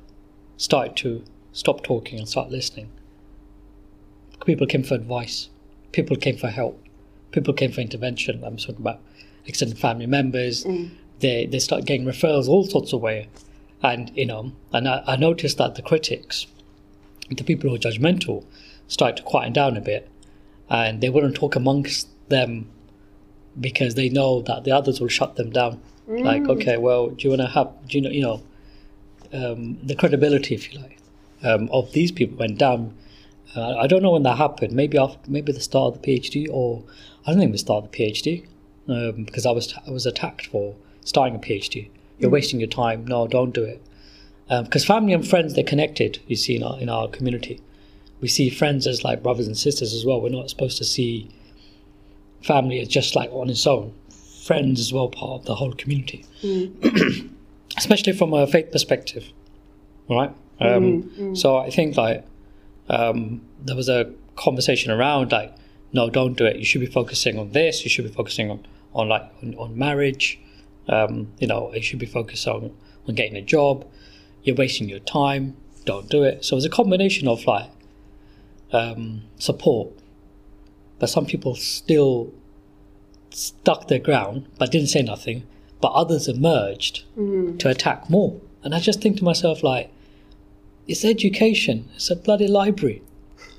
started 0.59 0.95
to 0.97 1.23
stop 1.53 1.81
talking 1.83 2.19
and 2.19 2.27
start 2.27 2.51
listening. 2.51 2.91
People 4.45 4.67
came 4.67 4.83
for 4.83 4.93
advice. 4.93 5.49
People 5.93 6.17
came 6.17 6.37
for 6.37 6.49
help. 6.49 6.83
People 7.31 7.53
came 7.53 7.71
for 7.71 7.81
intervention. 7.81 8.43
I'm 8.43 8.57
talking 8.57 8.81
about 8.81 8.99
extended 9.45 9.79
family 9.79 10.05
members. 10.05 10.65
Mm. 10.65 10.91
They 11.19 11.45
they 11.45 11.59
start 11.59 11.85
getting 11.85 12.05
referrals 12.05 12.47
all 12.47 12.65
sorts 12.65 12.93
of 12.93 13.01
way, 13.01 13.29
and 13.81 14.11
you 14.15 14.25
know, 14.25 14.51
and 14.71 14.87
I, 14.87 15.03
I 15.07 15.15
noticed 15.15 15.57
that 15.57 15.75
the 15.75 15.81
critics, 15.81 16.45
the 17.29 17.43
people 17.43 17.69
who 17.69 17.75
are 17.75 17.79
judgmental, 17.79 18.45
started 18.87 19.17
to 19.17 19.23
quieten 19.23 19.53
down 19.53 19.77
a 19.77 19.81
bit, 19.81 20.09
and 20.69 21.01
they 21.01 21.09
wouldn't 21.09 21.35
talk 21.35 21.55
amongst 21.55 22.07
them 22.29 22.69
because 23.59 23.95
they 23.95 24.09
know 24.09 24.41
that 24.43 24.63
the 24.63 24.71
others 24.71 25.01
will 25.01 25.07
shut 25.09 25.35
them 25.35 25.49
down. 25.49 25.81
Like, 26.07 26.47
okay, 26.47 26.77
well, 26.77 27.09
do 27.09 27.27
you 27.27 27.29
want 27.29 27.41
to 27.41 27.47
have, 27.47 27.71
do 27.87 27.97
you 27.97 28.01
know, 28.01 28.09
you 28.09 28.21
know, 28.21 28.41
um, 29.33 29.77
the 29.83 29.95
credibility, 29.95 30.55
if 30.55 30.73
you 30.73 30.79
like, 30.79 30.97
um, 31.43 31.69
of 31.71 31.91
these 31.93 32.11
people 32.11 32.37
went 32.37 32.57
down. 32.57 32.95
Uh, 33.55 33.75
I 33.77 33.87
don't 33.87 34.03
know 34.03 34.11
when 34.11 34.23
that 34.23 34.37
happened. 34.37 34.73
Maybe 34.73 34.97
after, 34.97 35.19
maybe 35.29 35.51
the 35.51 35.59
start 35.59 35.95
of 35.95 36.01
the 36.01 36.07
PhD, 36.07 36.47
or 36.51 36.83
I 37.25 37.31
don't 37.31 37.39
think 37.39 37.51
the 37.51 37.57
start 37.57 37.85
of 37.85 37.91
the 37.91 37.97
PhD, 37.97 38.45
um, 38.87 39.23
because 39.23 39.45
I 39.45 39.51
was 39.51 39.73
I 39.87 39.91
was 39.91 40.05
attacked 40.05 40.47
for 40.47 40.75
starting 41.03 41.35
a 41.35 41.39
PhD. 41.39 41.89
You're 42.19 42.29
wasting 42.29 42.59
your 42.59 42.69
time. 42.69 43.05
No, 43.07 43.27
don't 43.27 43.53
do 43.53 43.63
it. 43.63 43.81
Because 44.49 44.83
family 44.83 45.13
and 45.13 45.27
friends, 45.27 45.53
they're 45.53 45.63
connected. 45.63 46.19
You 46.27 46.35
see, 46.35 46.55
in 46.55 46.63
our 46.63 46.79
in 46.79 46.89
our 46.89 47.07
community, 47.07 47.61
we 48.21 48.27
see 48.27 48.49
friends 48.49 48.87
as 48.87 49.03
like 49.03 49.23
brothers 49.23 49.47
and 49.47 49.57
sisters 49.57 49.93
as 49.93 50.05
well. 50.05 50.21
We're 50.21 50.29
not 50.29 50.49
supposed 50.49 50.77
to 50.79 50.83
see 50.83 51.29
family 52.43 52.79
as 52.79 52.87
just 52.87 53.15
like 53.15 53.31
on 53.31 53.49
its 53.49 53.65
own. 53.65 53.93
Friends 54.43 54.79
as 54.79 54.91
well, 54.91 55.07
part 55.07 55.41
of 55.41 55.45
the 55.45 55.55
whole 55.55 55.73
community 55.73 56.25
especially 57.79 58.13
from 58.13 58.33
a 58.33 58.45
faith 58.45 58.71
perspective, 58.71 59.25
right? 60.09 60.31
Um, 60.59 61.35
So 61.35 61.57
I 61.57 61.69
think 61.69 61.97
like 61.97 62.25
um, 62.89 63.41
there 63.65 63.75
was 63.75 63.89
a 63.89 64.11
conversation 64.35 64.91
around 64.91 65.31
like, 65.31 65.55
no, 65.93 66.09
don't 66.09 66.35
do 66.37 66.45
it. 66.45 66.55
You 66.57 66.65
should 66.65 66.81
be 66.81 66.91
focusing 66.99 67.39
on 67.39 67.51
this. 67.51 67.83
You 67.83 67.89
should 67.89 68.05
be 68.05 68.11
focusing 68.11 68.51
on 68.51 68.59
on 68.93 69.07
like 69.09 69.25
on, 69.41 69.55
on 69.55 69.77
marriage. 69.77 70.39
Um, 70.87 71.31
you 71.39 71.47
know, 71.47 71.71
you 71.73 71.81
should 71.81 71.99
be 71.99 72.11
focused 72.19 72.47
on 72.47 72.61
on 73.07 73.15
getting 73.15 73.37
a 73.37 73.41
job. 73.41 73.85
You're 74.43 74.55
wasting 74.55 74.89
your 74.89 74.99
time. 74.99 75.55
Don't 75.85 76.09
do 76.09 76.23
it. 76.23 76.45
So 76.45 76.55
it's 76.57 76.65
a 76.65 76.69
combination 76.81 77.27
of 77.27 77.45
like 77.45 77.69
um, 78.71 79.23
support, 79.37 79.89
but 80.99 81.09
some 81.09 81.25
people 81.25 81.55
still 81.55 82.31
stuck 83.31 83.87
their 83.87 83.99
ground 83.99 84.47
but 84.57 84.71
didn't 84.71 84.89
say 84.89 85.01
nothing. 85.01 85.43
But 85.81 85.93
others 85.93 86.27
emerged 86.27 87.05
mm. 87.17 87.57
to 87.59 87.69
attack 87.69 88.09
more. 88.09 88.39
And 88.63 88.75
I 88.75 88.79
just 88.79 89.01
think 89.01 89.17
to 89.17 89.23
myself, 89.23 89.63
like, 89.63 89.91
it's 90.87 91.05
education. 91.05 91.89
It's 91.95 92.09
a 92.09 92.15
bloody 92.15 92.47
library. 92.47 93.01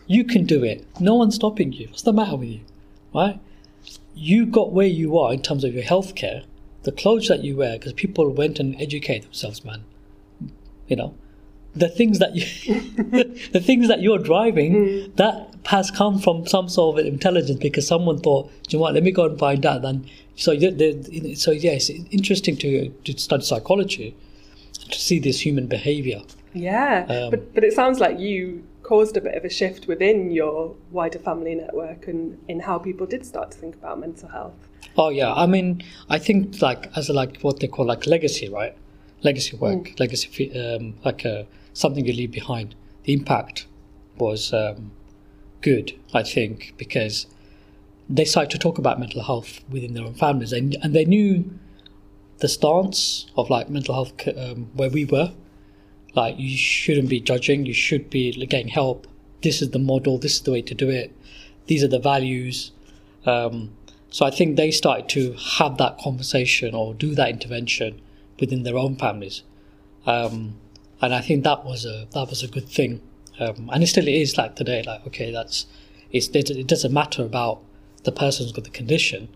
You 0.06 0.24
can 0.24 0.44
do 0.44 0.64
it. 0.64 0.84
No 1.00 1.14
one's 1.14 1.36
stopping 1.36 1.72
you. 1.72 1.86
What's 1.88 2.02
the 2.02 2.12
matter 2.12 2.36
with 2.36 2.48
you? 2.48 2.60
Right? 3.14 3.40
You 4.14 4.44
got 4.44 4.72
where 4.72 4.86
you 4.86 5.16
are 5.18 5.32
in 5.32 5.40
terms 5.40 5.64
of 5.64 5.72
your 5.72 5.84
healthcare, 5.84 6.44
the 6.82 6.92
clothes 6.92 7.28
that 7.28 7.44
you 7.44 7.56
wear, 7.56 7.78
because 7.78 7.92
people 7.92 8.28
went 8.30 8.58
and 8.58 8.80
educate 8.80 9.22
themselves, 9.22 9.64
man. 9.64 9.84
You 10.88 10.96
know, 10.96 11.14
the 11.74 11.88
things 11.88 12.18
that 12.18 12.34
you, 12.34 12.44
the 13.52 13.60
things 13.60 13.88
that 13.88 14.00
you're 14.02 14.18
driving, 14.18 15.12
that 15.16 15.48
has 15.66 15.90
come 15.90 16.18
from 16.18 16.46
some 16.46 16.68
sort 16.68 16.98
of 16.98 17.06
intelligence 17.06 17.58
because 17.60 17.86
someone 17.86 18.18
thought, 18.18 18.50
"Do 18.68 18.76
you 18.76 18.78
know 18.78 18.82
what? 18.82 18.94
Let 18.94 19.02
me 19.04 19.10
go 19.12 19.26
and 19.26 19.38
find 19.38 19.64
out. 19.64 19.82
Then, 19.82 20.04
so 20.36 20.52
you- 20.52 20.70
the- 20.70 21.34
so 21.34 21.50
yeah, 21.52 21.72
it's 21.72 21.90
interesting 21.90 22.56
to 22.58 22.88
to 22.88 23.18
study 23.18 23.44
psychology, 23.44 24.16
to 24.90 24.98
see 24.98 25.18
this 25.18 25.40
human 25.46 25.66
behavior. 25.66 26.22
Yeah, 26.54 27.06
Um, 27.08 27.30
but 27.30 27.54
but 27.54 27.62
it 27.64 27.72
sounds 27.74 28.00
like 28.00 28.18
you 28.18 28.64
caused 28.82 29.16
a 29.16 29.20
bit 29.20 29.36
of 29.36 29.44
a 29.44 29.48
shift 29.50 29.86
within 29.86 30.32
your 30.32 30.74
wider 30.90 31.18
family 31.20 31.54
network 31.54 32.08
and 32.08 32.36
in 32.48 32.58
how 32.60 32.76
people 32.78 33.06
did 33.06 33.24
start 33.24 33.52
to 33.52 33.58
think 33.58 33.76
about 33.76 34.00
mental 34.00 34.28
health. 34.28 34.54
Oh 34.96 35.10
yeah, 35.10 35.32
I 35.32 35.46
mean, 35.46 35.82
I 36.08 36.18
think 36.18 36.60
like 36.60 36.90
as 36.96 37.08
a, 37.08 37.12
like 37.12 37.38
what 37.42 37.60
they 37.60 37.68
call 37.68 37.86
like 37.86 38.08
legacy, 38.08 38.48
right? 38.48 38.74
Legacy 39.22 39.56
work, 39.56 39.98
legacy, 39.98 40.58
um, 40.58 40.94
like 41.04 41.26
uh, 41.26 41.42
something 41.72 42.06
you 42.06 42.12
leave 42.12 42.32
behind. 42.32 42.74
The 43.04 43.12
impact 43.12 43.66
was 44.16 44.52
um, 44.52 44.92
good, 45.60 45.92
I 46.14 46.22
think, 46.22 46.74
because 46.78 47.26
they 48.08 48.24
started 48.24 48.50
to 48.50 48.58
talk 48.58 48.78
about 48.78 48.98
mental 48.98 49.22
health 49.22 49.60
within 49.68 49.94
their 49.94 50.04
own 50.04 50.14
families, 50.14 50.52
and 50.52 50.76
and 50.82 50.94
they 50.94 51.04
knew 51.04 51.50
the 52.38 52.48
stance 52.48 53.30
of 53.36 53.50
like 53.50 53.68
mental 53.68 53.94
health 53.94 54.12
um, 54.36 54.70
where 54.74 54.90
we 54.90 55.04
were. 55.04 55.32
Like 56.14 56.38
you 56.38 56.56
shouldn't 56.56 57.08
be 57.08 57.20
judging, 57.20 57.66
you 57.66 57.74
should 57.74 58.10
be 58.10 58.32
getting 58.46 58.68
help. 58.68 59.06
This 59.42 59.62
is 59.62 59.70
the 59.70 59.78
model. 59.78 60.18
This 60.18 60.36
is 60.36 60.42
the 60.42 60.52
way 60.52 60.62
to 60.62 60.74
do 60.74 60.88
it. 60.88 61.14
These 61.66 61.84
are 61.84 61.88
the 61.88 62.00
values. 62.00 62.72
Um, 63.24 63.70
so 64.10 64.26
I 64.26 64.30
think 64.30 64.56
they 64.56 64.72
started 64.72 65.08
to 65.10 65.34
have 65.58 65.76
that 65.78 65.98
conversation 65.98 66.74
or 66.74 66.94
do 66.94 67.14
that 67.14 67.28
intervention 67.30 68.00
within 68.40 68.62
their 68.62 68.76
own 68.76 68.96
families, 68.96 69.42
um, 70.06 70.56
and 71.00 71.14
I 71.14 71.20
think 71.20 71.44
that 71.44 71.64
was 71.64 71.84
a 71.84 72.06
that 72.12 72.28
was 72.28 72.42
a 72.42 72.48
good 72.48 72.68
thing, 72.68 73.00
um, 73.38 73.70
and 73.72 73.82
it 73.82 73.86
still 73.88 74.08
is 74.08 74.36
like 74.36 74.56
today. 74.56 74.82
Like 74.86 75.06
okay, 75.06 75.30
that's 75.30 75.66
it's 76.12 76.28
it, 76.28 76.50
it 76.50 76.66
doesn't 76.66 76.92
matter 76.92 77.24
about 77.24 77.60
the 78.04 78.12
person 78.12 78.44
who's 78.44 78.52
got 78.52 78.64
the 78.64 78.70
condition. 78.70 79.28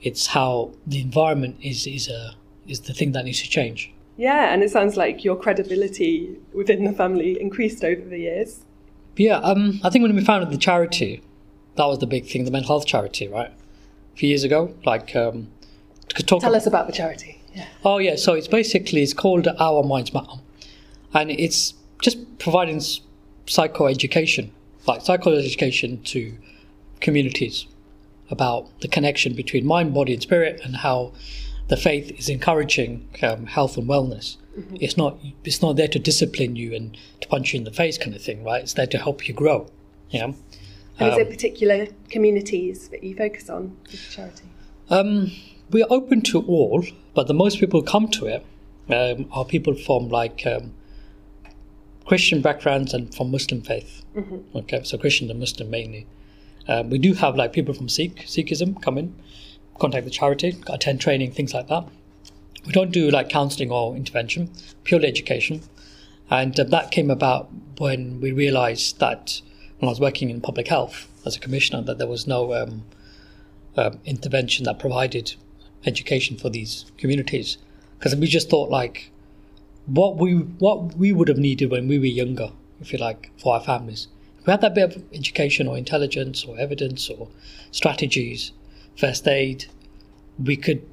It's 0.00 0.28
how 0.28 0.72
the 0.86 1.00
environment 1.00 1.56
is 1.62 1.86
is 1.86 2.08
a 2.08 2.34
is 2.66 2.80
the 2.80 2.94
thing 2.94 3.12
that 3.12 3.24
needs 3.24 3.42
to 3.42 3.48
change. 3.48 3.92
Yeah, 4.16 4.52
and 4.52 4.62
it 4.62 4.70
sounds 4.70 4.96
like 4.96 5.24
your 5.24 5.36
credibility 5.36 6.36
within 6.52 6.84
the 6.84 6.92
family 6.92 7.40
increased 7.40 7.82
over 7.82 8.02
the 8.02 8.18
years. 8.18 8.64
Yeah, 9.16 9.38
um, 9.38 9.80
I 9.82 9.90
think 9.90 10.02
when 10.02 10.14
we 10.14 10.24
founded 10.24 10.50
the 10.50 10.58
charity, 10.58 11.22
that 11.76 11.86
was 11.86 11.98
the 11.98 12.06
big 12.06 12.26
thing, 12.26 12.44
the 12.44 12.50
mental 12.50 12.68
health 12.68 12.86
charity, 12.86 13.28
right? 13.28 13.50
A 13.50 14.16
few 14.16 14.28
years 14.28 14.44
ago, 14.44 14.74
like 14.84 15.16
um, 15.16 15.48
to 16.08 16.22
talk. 16.22 16.42
Tell 16.42 16.54
us 16.54 16.66
about 16.66 16.86
the 16.86 16.92
charity. 16.92 17.41
Yeah. 17.54 17.66
Oh 17.84 17.98
yeah, 17.98 18.16
so 18.16 18.34
it's 18.34 18.48
basically 18.48 19.02
it's 19.02 19.12
called 19.14 19.46
Our 19.58 19.82
Minds 19.82 20.12
Matter, 20.14 20.40
and 21.14 21.30
it's 21.30 21.74
just 22.00 22.38
providing 22.38 22.76
s- 22.76 23.00
psycho 23.46 23.86
education, 23.86 24.50
like 24.86 25.02
psycho 25.02 25.36
education 25.36 26.02
to 26.04 26.36
communities 27.00 27.66
about 28.30 28.68
the 28.80 28.88
connection 28.88 29.34
between 29.34 29.66
mind, 29.66 29.92
body, 29.92 30.14
and 30.14 30.22
spirit, 30.22 30.60
and 30.64 30.76
how 30.76 31.12
the 31.68 31.76
faith 31.76 32.10
is 32.18 32.28
encouraging 32.28 33.08
um, 33.22 33.46
health 33.46 33.76
and 33.76 33.86
wellness. 33.88 34.36
It's 34.74 34.96
not 34.98 35.18
it's 35.44 35.62
not 35.62 35.76
there 35.76 35.88
to 35.88 35.98
discipline 35.98 36.56
you 36.56 36.74
and 36.74 36.96
to 37.22 37.28
punch 37.28 37.54
you 37.54 37.58
in 37.58 37.64
the 37.64 37.70
face 37.70 37.96
kind 37.96 38.14
of 38.14 38.20
thing, 38.22 38.44
right? 38.44 38.62
It's 38.62 38.74
there 38.74 38.86
to 38.86 38.98
help 38.98 39.26
you 39.26 39.32
grow. 39.34 39.66
Yeah. 40.10 40.32
And 40.98 41.08
is 41.08 41.14
Um, 41.14 41.20
it 41.22 41.30
particular 41.30 41.86
communities 42.10 42.88
that 42.88 43.02
you 43.02 43.14
focus 43.16 43.48
on 43.48 43.74
with 43.90 44.10
charity? 44.10 44.44
Um, 44.90 45.32
we 45.72 45.82
are 45.82 45.88
open 45.90 46.20
to 46.20 46.40
all, 46.42 46.84
but 47.14 47.26
the 47.26 47.34
most 47.34 47.58
people 47.58 47.80
who 47.80 47.86
come 47.86 48.08
to 48.08 48.26
it 48.26 48.44
um, 48.90 49.26
are 49.32 49.44
people 49.44 49.74
from 49.74 50.08
like 50.08 50.46
um, 50.46 50.74
Christian 52.04 52.42
backgrounds 52.42 52.92
and 52.92 53.14
from 53.14 53.30
Muslim 53.30 53.62
faith. 53.62 54.02
Okay, 54.54 54.82
so 54.84 54.98
Christian 54.98 55.30
and 55.30 55.40
Muslim 55.40 55.70
mainly. 55.70 56.06
Um, 56.68 56.90
we 56.90 56.98
do 56.98 57.14
have 57.14 57.36
like 57.36 57.52
people 57.52 57.74
from 57.74 57.88
Sikh 57.88 58.26
Sikhism 58.26 58.80
come 58.82 58.98
in, 58.98 59.14
contact 59.78 60.04
the 60.04 60.10
charity, 60.10 60.56
attend 60.68 61.00
training, 61.00 61.32
things 61.32 61.54
like 61.54 61.68
that. 61.68 61.88
We 62.66 62.72
don't 62.72 62.92
do 62.92 63.10
like 63.10 63.28
counselling 63.28 63.72
or 63.72 63.96
intervention, 63.96 64.50
purely 64.84 65.08
education, 65.08 65.62
and 66.30 66.58
uh, 66.58 66.64
that 66.64 66.90
came 66.90 67.10
about 67.10 67.48
when 67.78 68.20
we 68.20 68.30
realised 68.30 69.00
that 69.00 69.40
when 69.78 69.88
I 69.88 69.90
was 69.90 70.00
working 70.00 70.30
in 70.30 70.40
public 70.40 70.68
health 70.68 71.08
as 71.26 71.36
a 71.36 71.40
commissioner, 71.40 71.82
that 71.82 71.98
there 71.98 72.06
was 72.06 72.26
no 72.26 72.54
um, 72.54 72.84
um, 73.76 73.98
intervention 74.04 74.64
that 74.66 74.78
provided 74.78 75.34
education 75.86 76.36
for 76.36 76.48
these 76.50 76.86
communities 76.98 77.58
because 77.98 78.14
we 78.16 78.26
just 78.26 78.48
thought 78.50 78.70
like 78.70 79.10
what 79.86 80.16
we 80.16 80.34
what 80.34 80.94
we 80.96 81.12
would 81.12 81.28
have 81.28 81.38
needed 81.38 81.70
when 81.70 81.88
we 81.88 81.98
were 81.98 82.04
younger 82.04 82.50
if 82.80 82.92
you 82.92 82.98
like 82.98 83.30
for 83.36 83.54
our 83.54 83.60
families 83.60 84.08
if 84.38 84.46
we 84.46 84.50
had 84.50 84.60
that 84.60 84.74
bit 84.74 84.96
of 84.96 85.02
education 85.12 85.66
or 85.68 85.76
intelligence 85.76 86.44
or 86.44 86.58
evidence 86.58 87.10
or 87.10 87.28
strategies 87.70 88.52
first 88.96 89.26
aid 89.26 89.66
we 90.44 90.56
could 90.56 90.86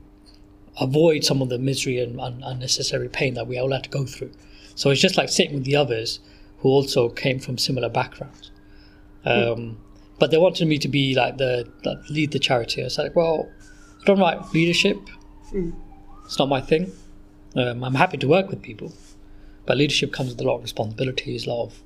avoid 0.81 1.23
some 1.23 1.41
of 1.41 1.49
the 1.49 1.59
misery 1.59 1.99
and 1.99 2.19
un- 2.19 2.41
unnecessary 2.45 3.09
pain 3.09 3.33
that 3.33 3.47
we 3.47 3.57
all 3.57 3.71
had 3.71 3.83
to 3.83 3.89
go 3.89 4.05
through 4.05 4.31
So 4.79 4.91
it's 4.91 5.01
just 5.01 5.17
like 5.17 5.27
sitting 5.27 5.55
with 5.55 5.65
the 5.65 5.75
others 5.75 6.21
who 6.59 6.69
also 6.69 7.09
came 7.09 7.37
from 7.39 7.57
similar 7.57 7.89
backgrounds. 7.89 8.49
Um, 9.25 9.77
But 10.19 10.31
they 10.31 10.37
wanted 10.37 10.67
me 10.69 10.77
to 10.77 10.87
be 10.87 11.15
like 11.15 11.37
the 11.37 11.67
like, 11.83 11.97
lead 12.09 12.31
the 12.31 12.39
charity. 12.39 12.81
I 12.81 12.85
was 12.85 12.97
like, 12.97 13.13
well, 13.13 13.49
don't 14.09 14.19
like 14.19 14.53
leadership. 14.53 15.07
It's 16.25 16.39
not 16.39 16.49
my 16.49 16.61
thing. 16.61 16.91
Um, 17.55 17.83
I'm 17.83 17.95
happy 17.95 18.17
to 18.17 18.27
work 18.27 18.49
with 18.49 18.61
people, 18.61 18.91
but 19.65 19.77
leadership 19.77 20.11
comes 20.11 20.29
with 20.31 20.41
a 20.41 20.43
lot 20.43 20.55
of 20.55 20.63
responsibilities, 20.63 21.45
a 21.45 21.49
lot 21.49 21.63
of 21.65 21.81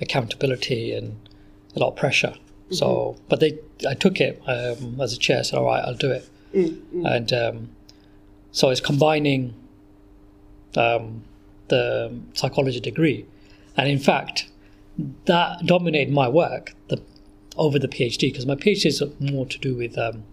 accountability, 0.00 0.92
and 0.92 1.16
a 1.74 1.80
lot 1.80 1.88
of 1.88 1.96
pressure. 1.96 2.34
So, 2.70 3.16
but 3.28 3.40
they, 3.40 3.58
I 3.88 3.94
took 3.94 4.20
it 4.20 4.40
um, 4.46 5.00
as 5.00 5.12
a 5.12 5.18
chair. 5.18 5.42
Said, 5.42 5.58
all 5.58 5.64
right, 5.64 5.82
I'll 5.84 5.94
do 5.94 6.10
it. 6.10 6.28
And 7.06 7.32
um, 7.32 7.70
so 8.52 8.70
it's 8.70 8.80
combining 8.80 9.54
um, 10.76 11.24
the 11.68 12.14
psychology 12.34 12.80
degree, 12.80 13.26
and 13.76 13.88
in 13.88 13.98
fact, 13.98 14.48
that 15.24 15.66
dominated 15.66 16.12
my 16.12 16.28
work 16.28 16.74
the, 16.88 17.00
over 17.56 17.78
the 17.78 17.88
PhD 17.88 18.20
because 18.32 18.46
my 18.46 18.54
PhD 18.54 18.86
is 18.86 19.02
more 19.18 19.46
to 19.46 19.58
do 19.58 19.74
with 19.74 19.96
um, 19.98 20.24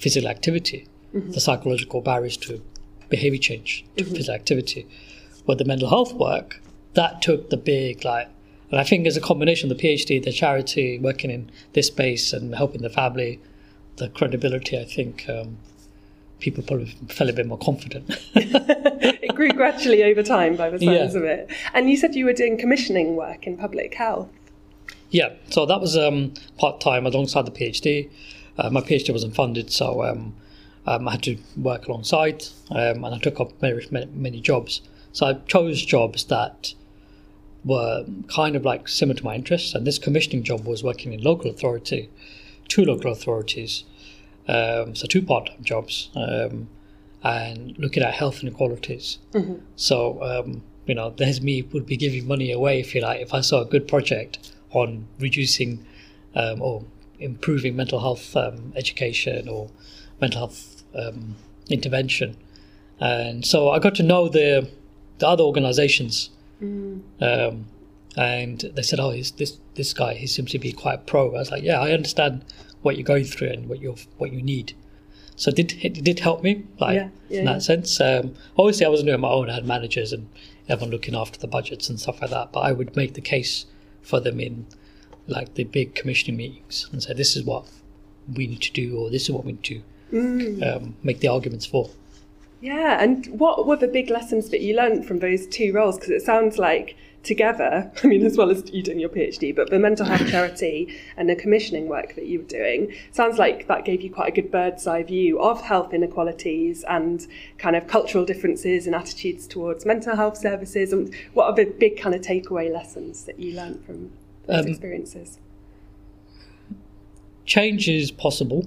physical 0.00 0.28
activity, 0.28 0.86
the 1.12 1.40
psychological 1.40 2.00
barriers 2.00 2.36
to 2.38 2.62
behavior 3.08 3.38
change 3.38 3.84
to 3.96 4.04
physical 4.04 4.34
activity. 4.34 4.86
But 5.46 5.58
the 5.58 5.64
mental 5.64 5.88
health 5.88 6.12
work 6.14 6.60
that 6.94 7.22
took 7.22 7.50
the 7.50 7.56
big 7.56 8.04
like, 8.04 8.28
and 8.70 8.80
I 8.80 8.84
think 8.84 9.06
as 9.06 9.16
a 9.16 9.20
combination 9.20 9.70
of 9.70 9.76
the 9.76 9.82
PhD, 9.82 10.22
the 10.22 10.32
charity, 10.32 10.98
working 10.98 11.30
in 11.30 11.50
this 11.72 11.88
space 11.88 12.32
and 12.32 12.54
helping 12.54 12.82
the 12.82 12.90
family, 12.90 13.40
the 13.96 14.08
credibility, 14.08 14.78
I 14.78 14.84
think. 14.84 15.28
Um, 15.28 15.58
People 16.38 16.62
probably 16.64 16.86
felt 17.10 17.28
a 17.28 17.34
bit 17.34 17.46
more 17.46 17.58
confident. 17.58 18.06
it 18.34 19.34
grew 19.34 19.50
gradually 19.50 20.02
over 20.02 20.22
time 20.22 20.56
by 20.56 20.70
the 20.70 20.78
sounds 20.78 21.12
Yeah. 21.12 21.20
of 21.20 21.24
it. 21.24 21.50
And 21.74 21.90
you 21.90 21.98
said 21.98 22.14
you 22.14 22.24
were 22.24 22.32
doing 22.32 22.56
commissioning 22.56 23.14
work 23.14 23.46
in 23.46 23.58
public 23.58 23.92
health. 23.92 24.30
Yeah, 25.10 25.34
so 25.50 25.66
that 25.66 25.82
was 25.82 25.98
um, 25.98 26.32
part 26.56 26.80
time 26.80 27.04
alongside 27.04 27.44
the 27.44 27.50
PhD. 27.50 28.08
Uh, 28.60 28.68
my 28.70 28.80
PhD 28.82 29.10
wasn't 29.10 29.34
funded, 29.34 29.72
so 29.72 30.04
um, 30.04 30.34
um, 30.86 31.08
I 31.08 31.12
had 31.12 31.22
to 31.22 31.38
work 31.56 31.86
alongside, 31.88 32.44
um, 32.70 33.04
and 33.04 33.14
I 33.14 33.18
took 33.18 33.40
up 33.40 33.50
many, 33.62 33.80
many, 33.90 34.06
many 34.12 34.40
jobs. 34.40 34.82
So 35.12 35.26
I 35.26 35.32
chose 35.46 35.84
jobs 35.84 36.24
that 36.24 36.74
were 37.64 38.04
kind 38.28 38.56
of 38.56 38.64
like 38.64 38.86
similar 38.88 39.18
to 39.18 39.24
my 39.24 39.34
interests, 39.34 39.74
and 39.74 39.86
this 39.86 39.98
commissioning 39.98 40.42
job 40.42 40.66
was 40.66 40.84
working 40.84 41.12
in 41.14 41.22
local 41.22 41.50
authority, 41.50 42.10
two 42.68 42.84
local 42.84 43.12
authorities, 43.12 43.84
um, 44.46 44.94
so 44.94 45.06
two 45.06 45.22
part-time 45.22 45.64
jobs, 45.64 46.10
um, 46.14 46.68
and 47.22 47.78
looking 47.78 48.02
at 48.02 48.12
health 48.14 48.42
inequalities. 48.42 49.18
So 49.76 50.22
um, 50.22 50.62
you 50.86 50.94
know, 50.94 51.10
there's 51.16 51.40
me 51.40 51.62
would 51.62 51.86
be 51.86 51.96
giving 51.96 52.26
money 52.26 52.52
away 52.52 52.80
if 52.80 52.94
you 52.94 53.00
like 53.00 53.20
if 53.20 53.32
I 53.32 53.40
saw 53.40 53.60
a 53.62 53.64
good 53.64 53.86
project 53.88 54.52
on 54.72 55.06
reducing 55.18 55.84
um, 56.34 56.60
or 56.60 56.84
improving 57.20 57.76
mental 57.76 58.00
health 58.00 58.34
um, 58.36 58.72
education 58.76 59.48
or 59.48 59.70
mental 60.20 60.40
health 60.40 60.82
um, 60.94 61.36
intervention, 61.68 62.36
and 62.98 63.44
so 63.46 63.70
I 63.70 63.78
got 63.78 63.94
to 63.96 64.02
know 64.02 64.28
the 64.28 64.68
the 65.18 65.28
other 65.28 65.44
organisations, 65.44 66.30
um, 67.20 67.66
and 68.16 68.60
they 68.74 68.82
said, 68.82 68.98
"Oh, 69.00 69.10
he's 69.10 69.30
this 69.32 69.58
this 69.74 69.92
guy. 69.94 70.14
He 70.14 70.26
seems 70.26 70.50
to 70.52 70.58
be 70.58 70.72
quite 70.72 71.06
pro." 71.06 71.28
I 71.28 71.38
was 71.38 71.50
like, 71.50 71.62
"Yeah, 71.62 71.80
I 71.80 71.92
understand 71.92 72.44
what 72.82 72.96
you're 72.96 73.04
going 73.04 73.24
through 73.24 73.48
and 73.48 73.68
what 73.68 73.80
you 73.80 73.94
what 74.18 74.32
you 74.32 74.42
need." 74.42 74.74
So 75.36 75.48
it 75.50 75.56
did 75.56 75.74
it 75.82 76.04
did 76.04 76.20
help 76.20 76.42
me, 76.42 76.64
like 76.78 76.96
Yeah, 76.96 77.08
yeah, 77.30 77.38
in 77.40 77.44
that 77.46 77.52
yeah. 77.52 77.58
sense. 77.60 78.00
Um, 78.00 78.34
obviously, 78.58 78.84
I 78.84 78.88
wasn't 78.90 79.08
doing 79.08 79.20
my 79.20 79.30
own. 79.30 79.48
I 79.48 79.54
had 79.54 79.64
managers 79.66 80.12
and 80.12 80.28
everyone 80.68 80.90
looking 80.90 81.14
after 81.14 81.38
the 81.38 81.46
budgets 81.48 81.88
and 81.88 81.98
stuff 81.98 82.20
like 82.20 82.30
that. 82.30 82.52
But 82.52 82.60
I 82.60 82.72
would 82.72 82.94
make 82.96 83.14
the 83.14 83.20
case 83.22 83.64
for 84.02 84.20
them 84.20 84.38
in 84.40 84.66
like 85.30 85.54
the 85.54 85.64
big 85.64 85.94
commissioning 85.94 86.36
meetings 86.36 86.88
and 86.92 87.02
say, 87.02 87.14
"This 87.14 87.36
is 87.36 87.44
what 87.44 87.64
we 88.34 88.46
need 88.46 88.62
to 88.62 88.72
do," 88.72 88.96
or 88.98 89.10
"This 89.10 89.22
is 89.24 89.30
what 89.30 89.44
we 89.44 89.52
need 89.52 89.64
to 89.64 89.82
Mm. 90.12 90.62
um, 90.76 90.96
make 91.02 91.20
the 91.20 91.28
arguments 91.28 91.66
for." 91.66 91.90
Yeah, 92.60 93.02
and 93.02 93.26
what 93.28 93.66
were 93.66 93.76
the 93.76 93.88
big 93.88 94.10
lessons 94.10 94.50
that 94.50 94.60
you 94.60 94.74
learned 94.76 95.06
from 95.06 95.20
those 95.20 95.46
two 95.46 95.72
roles? 95.72 95.96
Because 95.96 96.10
it 96.10 96.22
sounds 96.22 96.58
like 96.58 96.94
together, 97.22 97.90
I 98.04 98.06
mean, 98.06 98.24
as 98.24 98.36
well 98.36 98.50
as 98.50 98.70
you 98.72 98.82
doing 98.82 98.98
your 98.98 99.08
PhD, 99.08 99.54
but 99.54 99.70
the 99.70 99.78
mental 99.78 100.04
health 100.04 100.28
charity 100.30 100.94
and 101.16 101.28
the 101.28 101.36
commissioning 101.36 101.86
work 101.88 102.14
that 102.16 102.26
you 102.26 102.40
were 102.40 102.44
doing, 102.46 102.92
sounds 103.12 103.38
like 103.38 103.66
that 103.68 103.84
gave 103.84 104.02
you 104.02 104.10
quite 104.10 104.28
a 104.28 104.32
good 104.32 104.50
bird's 104.50 104.86
eye 104.86 105.02
view 105.02 105.40
of 105.40 105.62
health 105.62 105.94
inequalities 105.94 106.84
and 106.88 107.26
kind 107.58 107.76
of 107.76 107.86
cultural 107.86 108.24
differences 108.26 108.86
and 108.86 108.94
attitudes 108.94 109.46
towards 109.46 109.86
mental 109.86 110.16
health 110.16 110.36
services. 110.36 110.92
And 110.92 111.14
what 111.32 111.44
are 111.46 111.54
the 111.54 111.64
big 111.64 111.98
kind 111.98 112.14
of 112.14 112.20
takeaway 112.20 112.70
lessons 112.70 113.24
that 113.24 113.38
you 113.38 113.54
learned 113.54 113.84
from 113.86 114.10
those 114.50 114.64
Um, 114.64 114.70
experiences? 114.70 115.38
change 117.46 117.88
is 117.88 118.10
possible. 118.10 118.66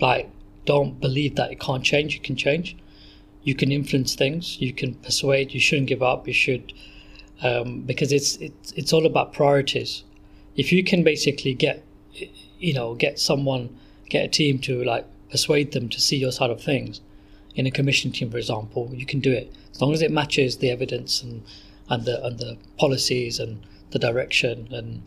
Like, 0.00 0.28
don't 0.64 1.00
believe 1.00 1.36
that 1.36 1.50
it 1.50 1.60
can't 1.60 1.82
change. 1.82 2.16
It 2.16 2.22
can 2.22 2.36
change. 2.36 2.76
You 3.42 3.54
can 3.54 3.72
influence 3.72 4.14
things. 4.14 4.60
You 4.60 4.72
can 4.72 4.94
persuade. 4.94 5.54
You 5.54 5.60
shouldn't 5.60 5.88
give 5.88 6.02
up. 6.02 6.26
You 6.28 6.34
should, 6.34 6.72
um, 7.42 7.82
because 7.82 8.12
it's 8.12 8.36
it's 8.36 8.72
it's 8.72 8.92
all 8.92 9.06
about 9.06 9.32
priorities. 9.32 10.04
If 10.56 10.72
you 10.72 10.82
can 10.84 11.02
basically 11.02 11.54
get, 11.54 11.82
you 12.58 12.74
know, 12.74 12.94
get 12.94 13.18
someone, 13.18 13.70
get 14.08 14.24
a 14.24 14.28
team 14.28 14.58
to 14.60 14.84
like 14.84 15.06
persuade 15.30 15.72
them 15.72 15.88
to 15.88 16.00
see 16.00 16.16
your 16.16 16.32
side 16.32 16.50
of 16.50 16.60
things, 16.62 17.00
in 17.54 17.66
a 17.66 17.70
commission 17.70 18.12
team, 18.12 18.30
for 18.30 18.38
example, 18.38 18.90
you 18.94 19.06
can 19.06 19.20
do 19.20 19.32
it 19.32 19.52
as 19.72 19.80
long 19.80 19.92
as 19.92 20.02
it 20.02 20.10
matches 20.10 20.58
the 20.58 20.70
evidence 20.70 21.22
and 21.22 21.42
and 21.88 22.04
the 22.04 22.22
and 22.26 22.38
the 22.38 22.56
policies 22.76 23.38
and 23.38 23.60
the 23.90 23.98
direction 23.98 24.68
and 24.72 25.02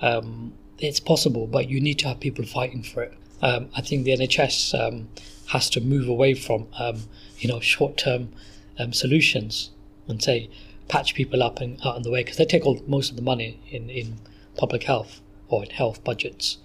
um, 0.00 0.52
it's 0.78 1.00
possible, 1.00 1.46
but 1.46 1.68
you 1.68 1.80
need 1.80 1.98
to 2.00 2.08
have 2.08 2.20
people 2.20 2.44
fighting 2.44 2.82
for 2.82 3.02
it. 3.02 3.14
Um, 3.42 3.68
I 3.76 3.80
think 3.80 4.04
the 4.04 4.12
NHS 4.12 4.78
um, 4.78 5.08
has 5.46 5.70
to 5.70 5.80
move 5.80 6.08
away 6.08 6.34
from 6.34 6.66
um, 6.78 7.02
you 7.38 7.48
know 7.48 7.60
short-term 7.60 8.32
um, 8.78 8.92
solutions 8.92 9.70
and 10.06 10.22
say 10.22 10.50
patch 10.88 11.14
people 11.14 11.42
up 11.42 11.60
and 11.60 11.78
out 11.84 11.96
in 11.96 12.02
the 12.02 12.10
way 12.10 12.22
because 12.22 12.36
they 12.36 12.44
take 12.44 12.64
all 12.64 12.80
most 12.86 13.10
of 13.10 13.16
the 13.16 13.22
money 13.22 13.60
in, 13.70 13.90
in 13.90 14.16
public 14.56 14.84
health 14.84 15.20
or 15.48 15.64
in 15.64 15.70
health 15.70 16.02
budgets, 16.04 16.58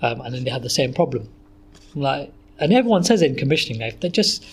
and 0.00 0.34
then 0.34 0.44
they 0.44 0.50
have 0.50 0.62
the 0.62 0.70
same 0.70 0.92
problem. 0.92 1.28
Like, 1.94 2.32
and 2.58 2.72
everyone 2.72 3.04
says 3.04 3.22
it 3.22 3.30
in 3.30 3.36
commissioning, 3.36 3.80
like 3.80 4.00
they 4.00 4.08
just 4.08 4.44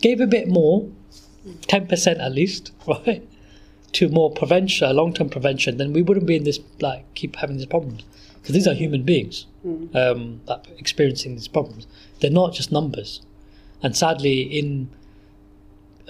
gave 0.00 0.20
a 0.20 0.26
bit 0.26 0.48
more, 0.48 0.88
ten 1.62 1.86
percent 1.86 2.20
at 2.20 2.32
least, 2.32 2.72
right? 2.86 3.26
To 3.96 4.08
more 4.10 4.30
prevention, 4.30 4.94
long-term 4.94 5.30
prevention, 5.30 5.78
then 5.78 5.92
we 5.92 6.02
wouldn't 6.02 6.26
be 6.26 6.36
in 6.36 6.44
this 6.44 6.60
like 6.80 7.02
keep 7.14 7.36
having 7.36 7.56
these 7.56 7.66
problems 7.66 8.04
because 8.34 8.54
these 8.54 8.68
are 8.68 8.74
human 8.74 9.02
beings 9.02 9.46
um, 9.94 10.40
that 10.46 10.58
are 10.58 10.74
experiencing 10.78 11.32
these 11.34 11.48
problems. 11.48 11.86
They're 12.20 12.30
not 12.42 12.52
just 12.52 12.70
numbers, 12.70 13.22
and 13.82 13.96
sadly, 13.96 14.42
in 14.42 14.90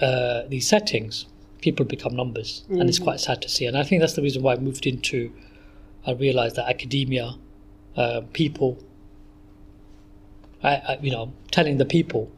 uh, 0.01 0.43
these 0.49 0.67
settings, 0.67 1.27
people 1.61 1.85
become 1.85 2.15
numbers, 2.15 2.65
and 2.69 2.89
it's 2.89 2.99
quite 2.99 3.19
sad 3.19 3.41
to 3.43 3.49
see. 3.49 3.65
And 3.65 3.77
I 3.77 3.83
think 3.83 4.01
that's 4.01 4.13
the 4.13 4.21
reason 4.21 4.43
why 4.43 4.53
I 4.53 4.57
moved 4.57 4.85
into. 4.85 5.31
I 6.05 6.11
realized 6.11 6.55
that 6.55 6.69
academia, 6.69 7.35
uh, 7.97 8.21
people, 8.31 8.77
I, 10.63 10.75
I, 10.75 10.99
you 11.01 11.11
know, 11.11 11.33
telling 11.51 11.77
the 11.77 11.85
people, 11.85 12.31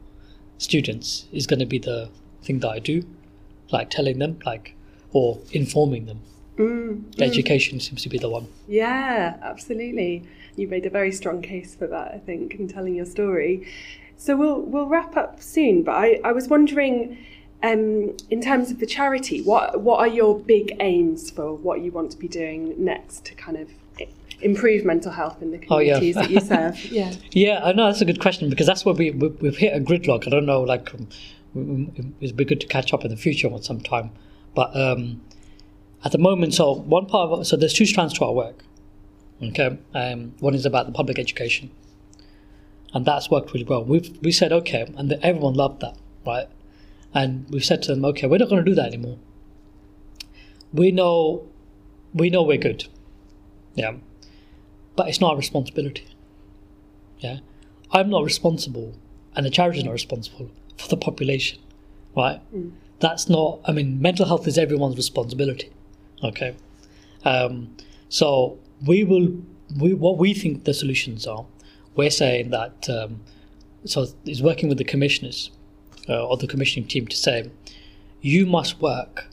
students, 0.58 1.26
is 1.32 1.46
going 1.46 1.60
to 1.60 1.66
be 1.66 1.78
the 1.78 2.08
thing 2.42 2.60
that 2.60 2.68
I 2.68 2.80
do, 2.80 3.04
like 3.70 3.88
telling 3.90 4.18
them, 4.18 4.38
like, 4.44 4.74
or 5.12 5.38
informing 5.52 6.06
them. 6.06 6.20
Education 7.18 7.80
seems 7.80 8.02
to 8.02 8.08
be 8.08 8.18
the 8.18 8.28
one. 8.28 8.46
Yeah, 8.68 9.36
absolutely. 9.42 10.24
You 10.56 10.68
made 10.68 10.84
a 10.84 10.90
very 10.90 11.10
strong 11.12 11.40
case 11.40 11.74
for 11.74 11.86
that, 11.86 12.12
I 12.14 12.18
think, 12.18 12.54
in 12.54 12.68
telling 12.68 12.94
your 12.94 13.06
story. 13.06 13.66
So 14.18 14.36
we'll 14.36 14.60
we'll 14.60 14.86
wrap 14.86 15.16
up 15.16 15.40
soon, 15.42 15.82
but 15.82 15.92
I, 15.92 16.20
I 16.22 16.32
was 16.32 16.48
wondering, 16.48 17.16
um, 17.62 18.14
in 18.28 18.42
terms 18.42 18.70
of 18.70 18.78
the 18.78 18.84
charity, 18.86 19.40
what 19.40 19.80
what 19.80 20.00
are 20.00 20.06
your 20.08 20.38
big 20.38 20.76
aims 20.80 21.30
for 21.30 21.54
what 21.54 21.80
you 21.80 21.90
want 21.92 22.10
to 22.12 22.18
be 22.18 22.28
doing 22.28 22.74
next 22.76 23.24
to 23.26 23.34
kind 23.34 23.56
of 23.56 23.70
improve 24.42 24.84
mental 24.84 25.12
health 25.12 25.40
in 25.40 25.52
the 25.52 25.60
Oh, 25.70 25.78
yeah. 25.78 25.94
communities 25.94 26.14
that 26.16 26.30
you 26.30 26.40
serve? 26.40 26.84
Yeah. 26.92 27.12
Yeah, 27.32 27.60
I 27.64 27.72
know 27.72 27.86
that's 27.86 28.02
a 28.02 28.06
good 28.06 28.20
question 28.20 28.50
because 28.50 28.66
that's 28.66 28.84
where 28.84 28.94
we, 28.94 29.10
we 29.12 29.28
we've 29.28 29.56
hit 29.56 29.74
a 29.74 29.80
gridlock. 29.80 30.26
I 30.26 30.30
don't 30.30 30.44
know, 30.46 30.60
like 30.60 30.92
um, 30.94 32.14
it'd 32.20 32.36
be 32.36 32.44
good 32.44 32.60
to 32.60 32.66
catch 32.66 32.92
up 32.92 33.04
in 33.04 33.10
the 33.10 33.16
future 33.16 33.50
at 33.54 33.64
some 33.64 33.80
time. 33.80 34.10
But 34.54 34.76
um, 34.76 35.22
at 36.04 36.12
the 36.12 36.18
moment, 36.18 36.54
so 36.54 36.72
one 36.72 37.06
part 37.06 37.30
of 37.30 37.46
so 37.46 37.56
there's 37.56 37.72
two 37.72 37.86
strands 37.86 38.14
to 38.14 38.24
our 38.24 38.32
work. 38.32 38.64
Okay, 39.42 39.78
um, 39.94 40.34
one 40.40 40.54
is 40.54 40.66
about 40.66 40.86
the 40.86 40.92
public 40.92 41.18
education, 41.18 41.70
and 42.92 43.06
that's 43.06 43.30
worked 43.30 43.52
really 43.52 43.64
well. 43.64 43.84
We've 43.84 44.18
we 44.22 44.32
said 44.32 44.52
okay, 44.52 44.92
and 44.96 45.10
the, 45.10 45.24
everyone 45.24 45.54
loved 45.54 45.80
that, 45.80 45.96
right? 46.26 46.48
And 47.12 47.46
we've 47.50 47.64
said 47.64 47.82
to 47.82 47.94
them, 47.94 48.04
okay, 48.04 48.26
we're 48.28 48.38
not 48.38 48.48
going 48.48 48.64
to 48.64 48.70
do 48.70 48.74
that 48.76 48.86
anymore. 48.86 49.18
We 50.72 50.92
know, 50.92 51.48
we 52.14 52.30
know 52.30 52.42
we're 52.44 52.56
good, 52.56 52.86
yeah, 53.74 53.94
but 54.94 55.08
it's 55.08 55.20
not 55.20 55.32
our 55.32 55.36
responsibility. 55.36 56.06
Yeah, 57.18 57.38
I'm 57.90 58.10
not 58.10 58.24
responsible, 58.24 58.94
and 59.34 59.44
the 59.44 59.50
charity's 59.50 59.84
not 59.84 59.92
responsible 59.92 60.50
for 60.76 60.88
the 60.88 60.96
population, 60.96 61.58
right? 62.16 62.40
That's 63.00 63.28
not. 63.28 63.60
I 63.64 63.72
mean, 63.72 64.00
mental 64.00 64.26
health 64.26 64.46
is 64.46 64.58
everyone's 64.58 64.96
responsibility. 64.96 65.70
Okay, 66.22 66.54
um, 67.24 67.76
so 68.08 68.58
we 68.86 69.04
will. 69.04 69.42
We 69.78 69.94
what 69.94 70.18
we 70.18 70.34
think 70.34 70.64
the 70.64 70.74
solutions 70.74 71.26
are. 71.26 71.46
We're 71.96 72.10
saying 72.10 72.50
that. 72.50 72.88
Um, 72.88 73.20
so 73.84 74.06
is 74.24 74.42
working 74.42 74.68
with 74.68 74.78
the 74.78 74.84
commissioners 74.84 75.50
uh, 76.08 76.26
or 76.26 76.36
the 76.36 76.46
commissioning 76.46 76.88
team 76.88 77.06
to 77.06 77.16
say, 77.16 77.50
you 78.20 78.46
must 78.46 78.80
work 78.80 79.26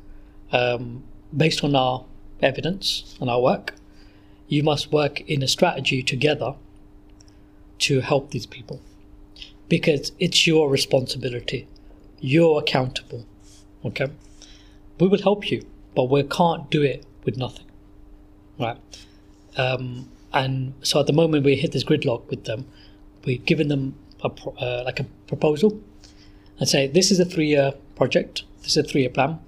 um, 0.51 1.03
based 1.35 1.63
on 1.63 1.75
our 1.75 2.05
evidence 2.41 3.17
and 3.19 3.29
our 3.29 3.41
work. 3.41 3.75
You 4.47 4.63
must 4.63 4.91
work 4.91 5.21
in 5.21 5.43
a 5.43 5.47
strategy 5.47 6.01
together 6.01 6.55
to 7.79 7.99
help 7.99 8.31
these 8.31 8.45
people 8.45 8.81
because 9.67 10.13
it's 10.19 10.47
your 10.47 10.69
responsibility. 10.69 11.67
You're 12.19 12.59
accountable. 12.59 13.25
Okay? 13.87 14.07
We 14.99 15.07
will 15.07 15.21
help 15.21 15.51
you, 15.51 15.65
but 15.95 16.05
we 16.05 16.23
can't 16.23 16.69
do 16.69 16.81
it 16.81 17.05
with 17.23 17.37
nothing. 17.37 17.65
Right? 18.59 18.77
Um, 19.57 20.09
and 20.33 20.73
so 20.81 20.99
at 20.99 21.07
the 21.07 21.13
moment 21.13 21.45
we 21.45 21.55
hit 21.55 21.71
this 21.71 21.83
gridlock 21.83 22.29
with 22.29 22.45
them. 22.45 22.67
We've 23.25 23.43
given 23.45 23.67
them 23.67 23.95
a, 24.23 24.29
uh, 24.29 24.83
like 24.85 24.99
a 24.99 25.05
proposal 25.27 25.81
and 26.59 26.67
say, 26.67 26.87
this 26.87 27.11
is 27.11 27.19
a 27.19 27.25
three 27.25 27.47
year 27.47 27.73
project, 27.95 28.43
this 28.61 28.71
is 28.71 28.77
a 28.77 28.83
three 28.83 29.01
year 29.01 29.09
plan. 29.09 29.39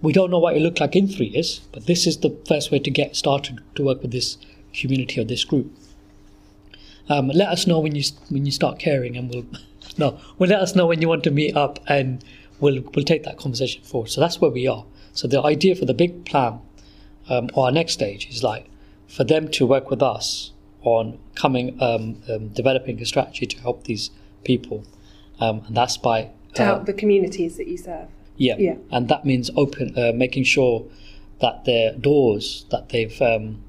We 0.00 0.12
don't 0.12 0.30
know 0.30 0.38
what 0.38 0.56
it 0.56 0.60
look 0.60 0.80
like 0.80 0.94
in 0.94 1.08
three 1.08 1.26
years, 1.26 1.60
but 1.72 1.86
this 1.86 2.06
is 2.06 2.18
the 2.18 2.36
first 2.46 2.70
way 2.70 2.78
to 2.78 2.90
get 2.90 3.16
started 3.16 3.60
to 3.74 3.84
work 3.84 4.02
with 4.02 4.12
this 4.12 4.38
community 4.72 5.20
or 5.20 5.24
this 5.24 5.44
group. 5.44 5.72
Um, 7.08 7.28
let 7.28 7.48
us 7.48 7.66
know 7.66 7.80
when 7.80 7.94
you 7.94 8.02
when 8.28 8.44
you 8.44 8.52
start 8.52 8.78
caring, 8.78 9.16
and 9.16 9.30
we'll 9.30 9.46
no, 9.98 10.20
well 10.38 10.50
let 10.50 10.60
us 10.60 10.76
know 10.76 10.86
when 10.86 11.02
you 11.02 11.08
want 11.08 11.24
to 11.24 11.30
meet 11.30 11.56
up, 11.56 11.80
and 11.88 12.22
we'll 12.60 12.82
we'll 12.94 13.04
take 13.04 13.24
that 13.24 13.38
conversation 13.38 13.82
forward. 13.82 14.10
So 14.10 14.20
that's 14.20 14.40
where 14.40 14.50
we 14.50 14.66
are. 14.66 14.84
So 15.12 15.26
the 15.28 15.42
idea 15.42 15.74
for 15.74 15.84
the 15.84 15.94
big 15.94 16.24
plan, 16.24 16.60
um, 17.28 17.50
or 17.54 17.66
our 17.66 17.72
next 17.72 17.92
stage, 17.92 18.28
is 18.28 18.42
like 18.42 18.66
for 19.06 19.24
them 19.24 19.48
to 19.48 19.66
work 19.66 19.90
with 19.90 20.02
us 20.02 20.52
on 20.82 21.18
coming 21.34 21.80
um, 21.82 22.22
um 22.28 22.48
developing 22.48 23.00
a 23.00 23.06
strategy 23.06 23.46
to 23.46 23.60
help 23.60 23.84
these 23.84 24.10
people, 24.44 24.84
um, 25.40 25.62
and 25.66 25.76
that's 25.76 25.96
by 25.96 26.30
to 26.54 26.64
help 26.64 26.82
uh, 26.82 26.84
the 26.84 26.92
communities 26.92 27.56
that 27.56 27.66
you 27.66 27.76
serve. 27.76 28.08
Yeah, 28.36 28.56
yeah, 28.58 28.76
and 28.90 29.08
that 29.08 29.24
means 29.24 29.50
open, 29.56 29.98
uh, 29.98 30.12
making 30.14 30.44
sure 30.44 30.86
that 31.40 31.64
their 31.64 31.92
doors 31.92 32.66
that 32.70 32.88
they've 32.90 33.20
um, 33.22 33.62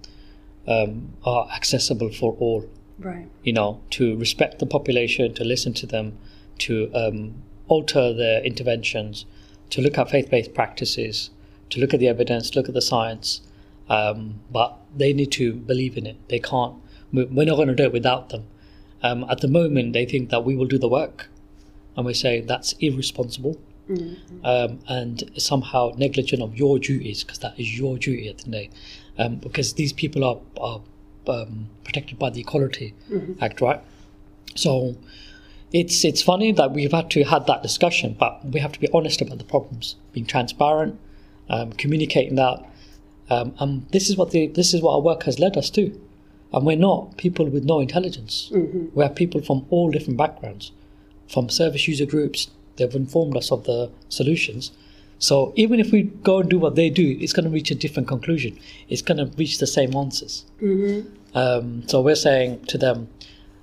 um, 0.67 1.13
are 1.23 1.47
accessible 1.51 2.11
for 2.11 2.33
all. 2.39 2.69
Right. 2.99 3.27
You 3.43 3.53
know, 3.53 3.81
to 3.91 4.17
respect 4.17 4.59
the 4.59 4.65
population, 4.65 5.33
to 5.35 5.45
listen 5.45 5.73
to 5.75 5.87
them, 5.87 6.17
to 6.59 6.91
um, 6.93 7.41
alter 7.69 8.13
their 8.13 8.43
interventions, 8.43 9.25
to 9.69 9.81
look 9.81 9.97
at 9.97 10.09
faith-based 10.09 10.53
practices, 10.53 11.29
to 11.69 11.79
look 11.79 11.93
at 11.93 12.01
the 12.01 12.07
evidence, 12.07 12.49
to 12.49 12.59
look 12.59 12.67
at 12.67 12.73
the 12.73 12.81
science. 12.81 13.41
Um, 13.87 14.41
but 14.51 14.77
they 14.95 15.13
need 15.13 15.31
to 15.33 15.53
believe 15.53 15.97
in 15.97 16.05
it. 16.05 16.17
They 16.27 16.39
can't. 16.39 16.75
We're 17.11 17.45
not 17.45 17.55
going 17.55 17.69
to 17.69 17.75
do 17.75 17.83
it 17.83 17.93
without 17.93 18.29
them. 18.29 18.45
Um, 19.01 19.25
at 19.29 19.39
the 19.39 19.47
moment, 19.47 19.93
they 19.93 20.05
think 20.05 20.29
that 20.29 20.43
we 20.43 20.55
will 20.55 20.65
do 20.65 20.77
the 20.77 20.89
work, 20.89 21.29
and 21.95 22.05
we 22.05 22.13
say 22.13 22.41
that's 22.41 22.73
irresponsible. 22.73 23.57
Mm-hmm. 23.89 24.45
Um, 24.45 24.79
and 24.87 25.31
somehow 25.37 25.93
negligent 25.97 26.43
of 26.43 26.55
your 26.55 26.77
duties 26.77 27.23
because 27.23 27.39
that 27.39 27.59
is 27.59 27.75
your 27.75 27.97
duty 27.97 28.29
at 28.29 28.37
the 28.37 28.51
day 28.51 28.69
um, 29.19 29.35
because 29.35 29.73
these 29.73 29.93
people 29.93 30.23
are, 30.23 30.37
are 30.59 30.81
um, 31.27 31.69
protected 31.83 32.17
by 32.17 32.29
the 32.29 32.41
Equality 32.41 32.93
mm-hmm. 33.09 33.43
Act, 33.43 33.61
right? 33.61 33.81
So 34.55 34.95
it's 35.71 36.03
it's 36.03 36.21
funny 36.21 36.51
that 36.53 36.71
we've 36.71 36.91
had 36.91 37.09
to 37.11 37.23
had 37.23 37.45
that 37.47 37.63
discussion, 37.63 38.15
but 38.19 38.43
we 38.45 38.59
have 38.59 38.71
to 38.73 38.79
be 38.79 38.87
honest 38.93 39.21
about 39.21 39.37
the 39.37 39.43
problems, 39.43 39.95
being 40.13 40.25
transparent, 40.25 40.99
um, 41.49 41.73
communicating 41.73 42.35
that. 42.35 42.65
Um, 43.29 43.53
and 43.59 43.87
this 43.91 44.09
is 44.09 44.17
what 44.17 44.31
the 44.31 44.47
this 44.47 44.73
is 44.73 44.81
what 44.81 44.93
our 44.93 45.01
work 45.01 45.23
has 45.23 45.39
led 45.39 45.57
us 45.57 45.69
to. 45.71 45.99
And 46.51 46.65
we're 46.65 46.77
not 46.77 47.17
people 47.17 47.47
with 47.47 47.63
no 47.63 47.79
intelligence. 47.79 48.49
Mm-hmm. 48.51 48.87
We're 48.95 49.09
people 49.09 49.41
from 49.41 49.67
all 49.69 49.91
different 49.91 50.17
backgrounds, 50.17 50.71
from 51.27 51.49
service 51.49 51.87
user 51.87 52.05
groups. 52.05 52.49
They've 52.77 52.95
informed 52.95 53.37
us 53.37 53.51
of 53.51 53.65
the 53.65 53.91
solutions, 54.07 54.71
so 55.19 55.53
even 55.55 55.79
if 55.81 55.91
we 55.91 56.03
go 56.03 56.39
and 56.39 56.49
do 56.49 56.57
what 56.57 56.75
they 56.75 56.89
do, 56.89 57.17
it's 57.19 57.33
going 57.33 57.43
to 57.43 57.51
reach 57.51 57.69
a 57.71 57.75
different 57.75 58.07
conclusion. 58.07 58.57
It's 58.87 59.01
going 59.01 59.17
to 59.17 59.25
reach 59.37 59.59
the 59.59 59.67
same 59.67 59.95
answers. 59.95 60.45
Mm-hmm. 60.61 61.37
Um, 61.37 61.87
so 61.87 62.01
we're 62.01 62.15
saying 62.15 62.65
to 62.67 62.77
them, 62.77 63.09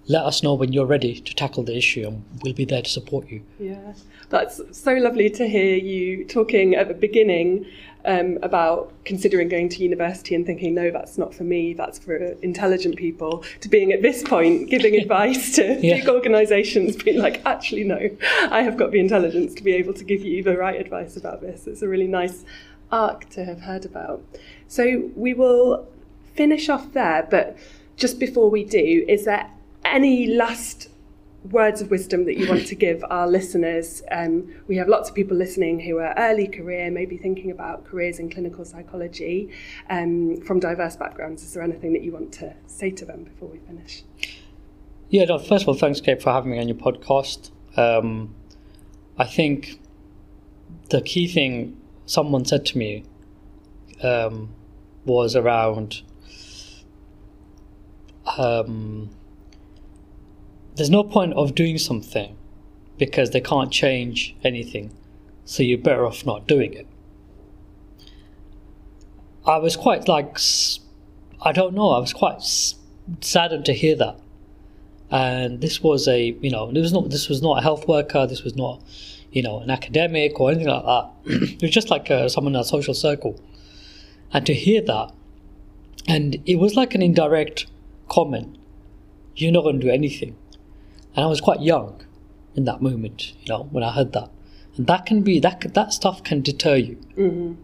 let 0.08 0.24
us 0.24 0.42
know 0.42 0.54
when 0.54 0.72
you're 0.72 0.86
ready 0.86 1.20
to 1.20 1.34
tackle 1.34 1.64
the 1.64 1.76
issue 1.76 2.06
and 2.06 2.24
we'll 2.42 2.54
be 2.54 2.64
there 2.64 2.82
to 2.82 2.88
support 2.88 3.28
you. 3.28 3.42
Yeah, 3.58 3.94
that's 4.28 4.60
so 4.70 4.92
lovely 4.94 5.30
to 5.30 5.48
hear 5.48 5.76
you 5.76 6.24
talking 6.24 6.74
at 6.74 6.88
the 6.88 6.94
beginning 6.94 7.66
um, 8.04 8.38
about 8.42 8.92
considering 9.04 9.48
going 9.48 9.68
to 9.68 9.82
university 9.82 10.34
and 10.34 10.46
thinking, 10.46 10.74
no, 10.74 10.90
that's 10.92 11.18
not 11.18 11.34
for 11.34 11.42
me, 11.42 11.74
that's 11.74 11.98
for 11.98 12.16
intelligent 12.16 12.96
people, 12.96 13.44
to 13.60 13.68
being 13.68 13.92
at 13.92 14.00
this 14.00 14.22
point 14.22 14.70
giving 14.70 14.94
advice 15.00 15.56
to 15.56 15.78
yeah. 15.80 15.96
big 15.96 16.08
organisations, 16.08 16.96
being 17.02 17.18
like, 17.18 17.44
actually, 17.44 17.82
no, 17.82 18.08
I 18.50 18.62
have 18.62 18.76
got 18.76 18.92
the 18.92 19.00
intelligence 19.00 19.54
to 19.54 19.64
be 19.64 19.72
able 19.72 19.92
to 19.94 20.04
give 20.04 20.22
you 20.22 20.42
the 20.42 20.56
right 20.56 20.80
advice 20.80 21.16
about 21.16 21.40
this. 21.40 21.66
It's 21.66 21.82
a 21.82 21.88
really 21.88 22.06
nice 22.06 22.44
arc 22.92 23.28
to 23.30 23.44
have 23.44 23.62
heard 23.62 23.84
about. 23.84 24.22
So 24.68 25.10
we 25.16 25.34
will 25.34 25.88
finish 26.34 26.68
off 26.68 26.92
there, 26.92 27.26
but 27.28 27.58
just 27.96 28.20
before 28.20 28.50
we 28.50 28.62
do, 28.62 29.04
is 29.08 29.24
there 29.24 29.50
any 29.92 30.26
last 30.26 30.88
words 31.50 31.80
of 31.80 31.90
wisdom 31.90 32.24
that 32.24 32.36
you 32.36 32.48
want 32.48 32.66
to 32.66 32.74
give 32.74 33.04
our 33.10 33.26
listeners? 33.26 34.02
Um, 34.10 34.54
we 34.66 34.76
have 34.76 34.88
lots 34.88 35.08
of 35.08 35.14
people 35.14 35.36
listening 35.36 35.80
who 35.80 35.98
are 35.98 36.14
early 36.16 36.46
career, 36.46 36.90
maybe 36.90 37.16
thinking 37.16 37.50
about 37.50 37.84
careers 37.84 38.18
in 38.18 38.30
clinical 38.30 38.64
psychology 38.64 39.50
um, 39.90 40.40
from 40.40 40.60
diverse 40.60 40.96
backgrounds. 40.96 41.42
Is 41.42 41.54
there 41.54 41.62
anything 41.62 41.92
that 41.92 42.02
you 42.02 42.12
want 42.12 42.32
to 42.34 42.54
say 42.66 42.90
to 42.90 43.04
them 43.04 43.24
before 43.24 43.48
we 43.48 43.58
finish? 43.58 44.02
Yeah, 45.08 45.24
no, 45.24 45.38
first 45.38 45.62
of 45.62 45.68
all, 45.68 45.74
thanks, 45.74 46.00
Kate, 46.00 46.20
for 46.20 46.32
having 46.32 46.50
me 46.50 46.58
on 46.58 46.68
your 46.68 46.76
podcast. 46.76 47.50
Um, 47.76 48.34
I 49.18 49.24
think 49.24 49.80
the 50.90 51.00
key 51.00 51.28
thing 51.28 51.80
someone 52.06 52.44
said 52.44 52.66
to 52.66 52.78
me 52.78 53.04
um, 54.02 54.54
was 55.04 55.36
around 55.36 56.02
um, 58.36 59.10
there's 60.76 60.90
no 60.90 61.02
point 61.02 61.32
of 61.34 61.54
doing 61.54 61.78
something 61.78 62.36
because 62.98 63.30
they 63.30 63.40
can't 63.40 63.72
change 63.72 64.36
anything, 64.44 64.94
so 65.44 65.62
you're 65.62 65.78
better 65.78 66.06
off 66.06 66.24
not 66.24 66.46
doing 66.46 66.74
it. 66.74 66.86
I 69.46 69.58
was 69.58 69.76
quite 69.76 70.08
like, 70.08 70.38
I 71.40 71.52
don't 71.52 71.74
know, 71.74 71.90
I 71.90 71.98
was 71.98 72.12
quite 72.12 72.42
saddened 73.20 73.64
to 73.66 73.72
hear 73.72 73.96
that. 73.96 74.18
And 75.10 75.60
this 75.60 75.82
was 75.82 76.08
a, 76.08 76.36
you 76.40 76.50
know, 76.50 76.72
this 76.72 76.82
was 76.82 76.92
not 76.92 77.10
this 77.10 77.28
was 77.28 77.40
not 77.40 77.58
a 77.58 77.62
health 77.62 77.86
worker, 77.88 78.26
this 78.26 78.42
was 78.42 78.56
not, 78.56 78.82
you 79.30 79.42
know, 79.42 79.60
an 79.60 79.70
academic 79.70 80.40
or 80.40 80.50
anything 80.50 80.68
like 80.68 80.84
that. 80.84 81.10
it 81.52 81.62
was 81.62 81.70
just 81.70 81.90
like 81.90 82.10
uh, 82.10 82.28
someone 82.28 82.54
in 82.54 82.60
a 82.60 82.64
social 82.64 82.94
circle. 82.94 83.40
And 84.32 84.44
to 84.46 84.52
hear 84.52 84.82
that, 84.82 85.12
and 86.08 86.42
it 86.44 86.56
was 86.56 86.74
like 86.74 86.94
an 86.94 87.02
indirect 87.02 87.66
comment, 88.08 88.58
you're 89.36 89.52
not 89.52 89.62
going 89.62 89.80
to 89.80 89.86
do 89.86 89.92
anything 89.92 90.36
and 91.16 91.24
I 91.24 91.28
was 91.28 91.40
quite 91.40 91.62
young 91.62 92.02
in 92.54 92.64
that 92.64 92.80
moment, 92.80 93.32
you 93.40 93.48
know, 93.48 93.64
when 93.70 93.82
I 93.82 93.92
heard 93.92 94.12
that, 94.12 94.30
and 94.76 94.86
that 94.86 95.06
can 95.06 95.22
be 95.22 95.40
that 95.40 95.74
that 95.74 95.92
stuff 95.92 96.22
can 96.22 96.42
deter 96.42 96.76
you. 96.76 96.96
Mm-hmm. 97.16 97.54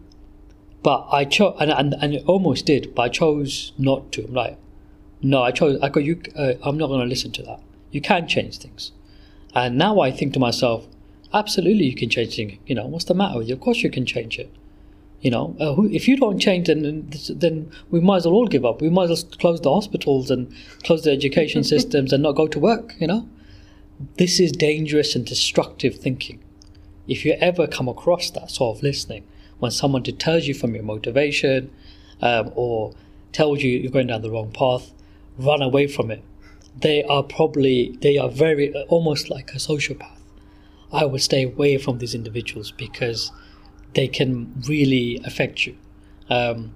But 0.81 1.07
I 1.11 1.23
chose, 1.25 1.55
and, 1.59 1.71
and 1.71 1.95
and 2.01 2.13
it 2.15 2.23
almost 2.25 2.65
did, 2.65 2.93
but 2.95 3.03
I 3.03 3.09
chose 3.09 3.71
not 3.77 4.11
to. 4.13 4.25
I'm 4.25 4.33
like, 4.33 4.57
no, 5.21 5.41
I 5.41 5.51
chose. 5.51 5.79
I 5.81 5.89
go, 5.89 5.99
you. 5.99 6.21
Uh, 6.35 6.53
I'm 6.63 6.77
not 6.77 6.87
going 6.87 6.99
to 6.99 7.05
listen 7.05 7.31
to 7.33 7.43
that. 7.43 7.59
You 7.91 8.01
can 8.01 8.27
change 8.27 8.57
things, 8.57 8.91
and 9.55 9.77
now 9.77 9.99
I 10.01 10.11
think 10.11 10.33
to 10.33 10.39
myself, 10.39 10.87
absolutely, 11.33 11.85
you 11.85 11.95
can 11.95 12.09
change 12.09 12.35
things. 12.35 12.57
You 12.65 12.75
know, 12.75 12.87
what's 12.87 13.05
the 13.05 13.13
matter 13.13 13.37
with 13.37 13.47
you? 13.47 13.55
Of 13.55 13.61
course, 13.61 13.83
you 13.83 13.89
can 13.89 14.05
change 14.05 14.37
it. 14.39 14.53
You 15.21 15.31
know, 15.31 15.55
uh, 15.59 15.73
who, 15.73 15.89
if 15.89 16.07
you 16.07 16.17
don't 16.17 16.37
change, 16.39 16.67
then 16.67 17.09
then 17.29 17.71
we 17.89 18.01
might 18.01 18.17
as 18.17 18.25
well 18.25 18.35
all 18.35 18.47
give 18.47 18.65
up. 18.65 18.81
We 18.81 18.89
might 18.89 19.09
as 19.09 19.23
well 19.23 19.33
close 19.39 19.61
the 19.61 19.73
hospitals 19.73 20.29
and 20.29 20.53
close 20.83 21.03
the 21.03 21.11
education 21.11 21.63
systems 21.73 22.11
and 22.11 22.21
not 22.21 22.33
go 22.33 22.47
to 22.47 22.59
work. 22.59 22.95
You 22.99 23.07
know, 23.07 23.29
this 24.17 24.39
is 24.39 24.51
dangerous 24.51 25.15
and 25.15 25.25
destructive 25.25 25.95
thinking. 25.95 26.43
If 27.07 27.25
you 27.25 27.33
ever 27.33 27.67
come 27.67 27.87
across 27.87 28.29
that 28.31 28.51
sort 28.51 28.77
of 28.77 28.83
listening, 28.83 29.25
when 29.59 29.71
someone 29.71 30.03
deters 30.03 30.47
you 30.47 30.53
from 30.53 30.75
your 30.75 30.83
motivation 30.83 31.71
um, 32.21 32.51
or 32.55 32.93
tells 33.31 33.61
you 33.61 33.71
you're 33.71 33.91
going 33.91 34.07
down 34.07 34.21
the 34.21 34.31
wrong 34.31 34.51
path, 34.51 34.91
run 35.37 35.61
away 35.61 35.87
from 35.87 36.11
it. 36.11 36.23
They 36.75 37.03
are 37.03 37.23
probably, 37.23 37.97
they 38.01 38.17
are 38.17 38.29
very, 38.29 38.73
almost 38.85 39.29
like 39.29 39.51
a 39.51 39.57
sociopath. 39.57 40.17
I 40.91 41.05
would 41.05 41.21
stay 41.21 41.43
away 41.43 41.77
from 41.77 41.97
these 41.97 42.13
individuals 42.15 42.71
because 42.71 43.31
they 43.93 44.07
can 44.07 44.53
really 44.67 45.21
affect 45.23 45.65
you. 45.65 45.75
Um, 46.29 46.73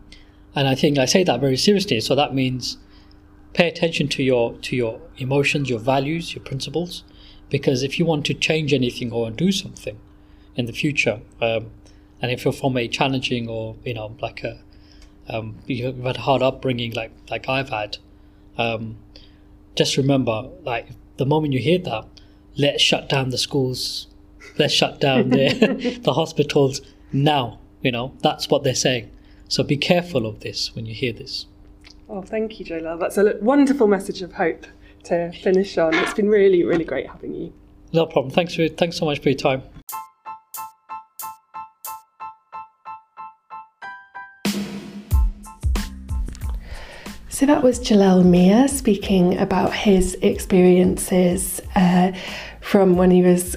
and 0.56 0.68
I 0.68 0.76
think 0.76 0.98
I 0.98 1.06
say 1.06 1.24
that 1.24 1.40
very 1.40 1.58
seriously. 1.58 2.00
So 2.02 2.16
that 2.16 2.34
means 2.34 2.78
pay 3.54 3.68
attention 3.68 4.08
to 4.08 4.24
your 4.24 4.54
to 4.54 4.76
your 4.76 5.00
emotions, 5.18 5.70
your 5.70 5.80
values, 5.80 6.34
your 6.34 6.44
principles, 6.44 7.04
because 7.50 7.84
if 7.84 8.00
you 8.00 8.06
want 8.06 8.26
to 8.26 8.34
change 8.34 8.74
anything 8.74 9.12
or 9.12 9.32
do 9.32 9.52
something 9.52 9.98
in 10.56 10.66
the 10.66 10.74
future, 10.74 11.22
um, 11.42 11.72
and 12.22 12.32
if 12.32 12.44
you're 12.44 12.54
from 12.54 12.78
a 12.78 12.88
challenging 12.88 13.48
or 13.48 13.76
you 13.84 13.94
know 13.94 14.16
like 14.22 14.44
a 14.44 14.60
um, 15.30 15.58
you've 15.66 16.04
had 16.04 16.18
a 16.18 16.22
hard 16.22 16.42
upbringing 16.42 16.94
like 16.94 17.12
like 17.30 17.48
I've 17.50 17.70
had, 17.70 17.98
um, 18.58 18.98
just 19.76 19.98
remember 19.98 20.50
like 20.64 20.88
the 21.18 21.26
moment 21.26 21.54
you 21.54 21.60
hear 21.60 21.80
that, 21.80 22.06
let's 22.58 22.82
shut 22.82 23.10
down 23.10 23.30
the 23.30 23.38
schools, 23.38 24.08
let's 24.58 24.74
shut 24.74 25.00
down 25.00 25.30
the 25.30 26.00
the 26.04 26.14
hospitals 26.14 26.82
now. 27.12 27.60
You 27.82 27.92
know 27.92 28.14
that's 28.22 28.50
what 28.50 28.64
they're 28.64 28.76
saying. 28.76 29.12
So 29.48 29.64
be 29.64 29.78
careful 29.78 30.26
of 30.26 30.42
this 30.42 30.76
when 30.76 30.86
you 30.86 30.94
hear 30.94 31.14
this. 31.14 31.46
Oh, 32.10 32.22
thank 32.22 32.60
you, 32.60 32.66
Jalal. 32.66 32.98
That's 32.98 33.18
a 33.18 33.38
wonderful 33.42 33.88
message 33.88 34.22
of 34.22 34.34
hope 34.34 34.66
to 35.08 35.32
finish 35.32 35.78
on. 35.78 35.94
It's 35.96 36.14
been 36.14 36.30
really, 36.30 36.64
really 36.64 36.86
great 36.86 37.08
having 37.08 37.34
you. 37.34 37.54
No 37.94 38.06
problem. 38.06 38.32
Thanks 38.32 38.56
for 38.56 38.68
thanks 38.68 38.98
so 38.98 39.06
much 39.06 39.20
for 39.20 39.30
your 39.30 39.38
time. 39.38 39.64
So 47.30 47.46
that 47.46 47.62
was 47.62 47.78
Jalal 47.78 48.24
Mia 48.24 48.68
speaking 48.68 49.38
about 49.38 49.72
his 49.72 50.16
experiences 50.24 51.62
uh, 51.76 52.12
from 52.62 52.98
when 52.98 53.12
he 53.12 53.22
was 53.22 53.56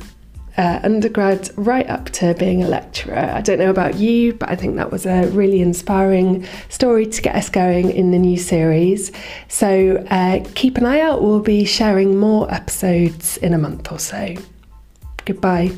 uh, 0.60 0.78
undergrad 0.82 1.48
right 1.56 1.88
up 1.88 2.10
to 2.10 2.34
being 2.34 2.62
a 2.62 2.68
lecturer. 2.68 3.16
I 3.16 3.40
don't 3.40 3.58
know 3.58 3.70
about 3.70 3.94
you, 3.94 4.34
but 4.34 4.50
I 4.50 4.56
think 4.56 4.76
that 4.76 4.92
was 4.92 5.06
a 5.06 5.26
really 5.28 5.62
inspiring 5.62 6.46
story 6.68 7.06
to 7.06 7.22
get 7.22 7.34
us 7.34 7.48
going 7.48 7.90
in 7.90 8.10
the 8.10 8.18
new 8.18 8.36
series. 8.36 9.10
So 9.48 10.04
uh, 10.10 10.44
keep 10.54 10.76
an 10.76 10.84
eye 10.84 11.00
out, 11.00 11.22
we'll 11.22 11.40
be 11.40 11.64
sharing 11.64 12.18
more 12.18 12.52
episodes 12.52 13.38
in 13.38 13.54
a 13.54 13.58
month 13.58 13.90
or 13.90 13.98
so. 13.98 14.34
Goodbye. 15.24 15.70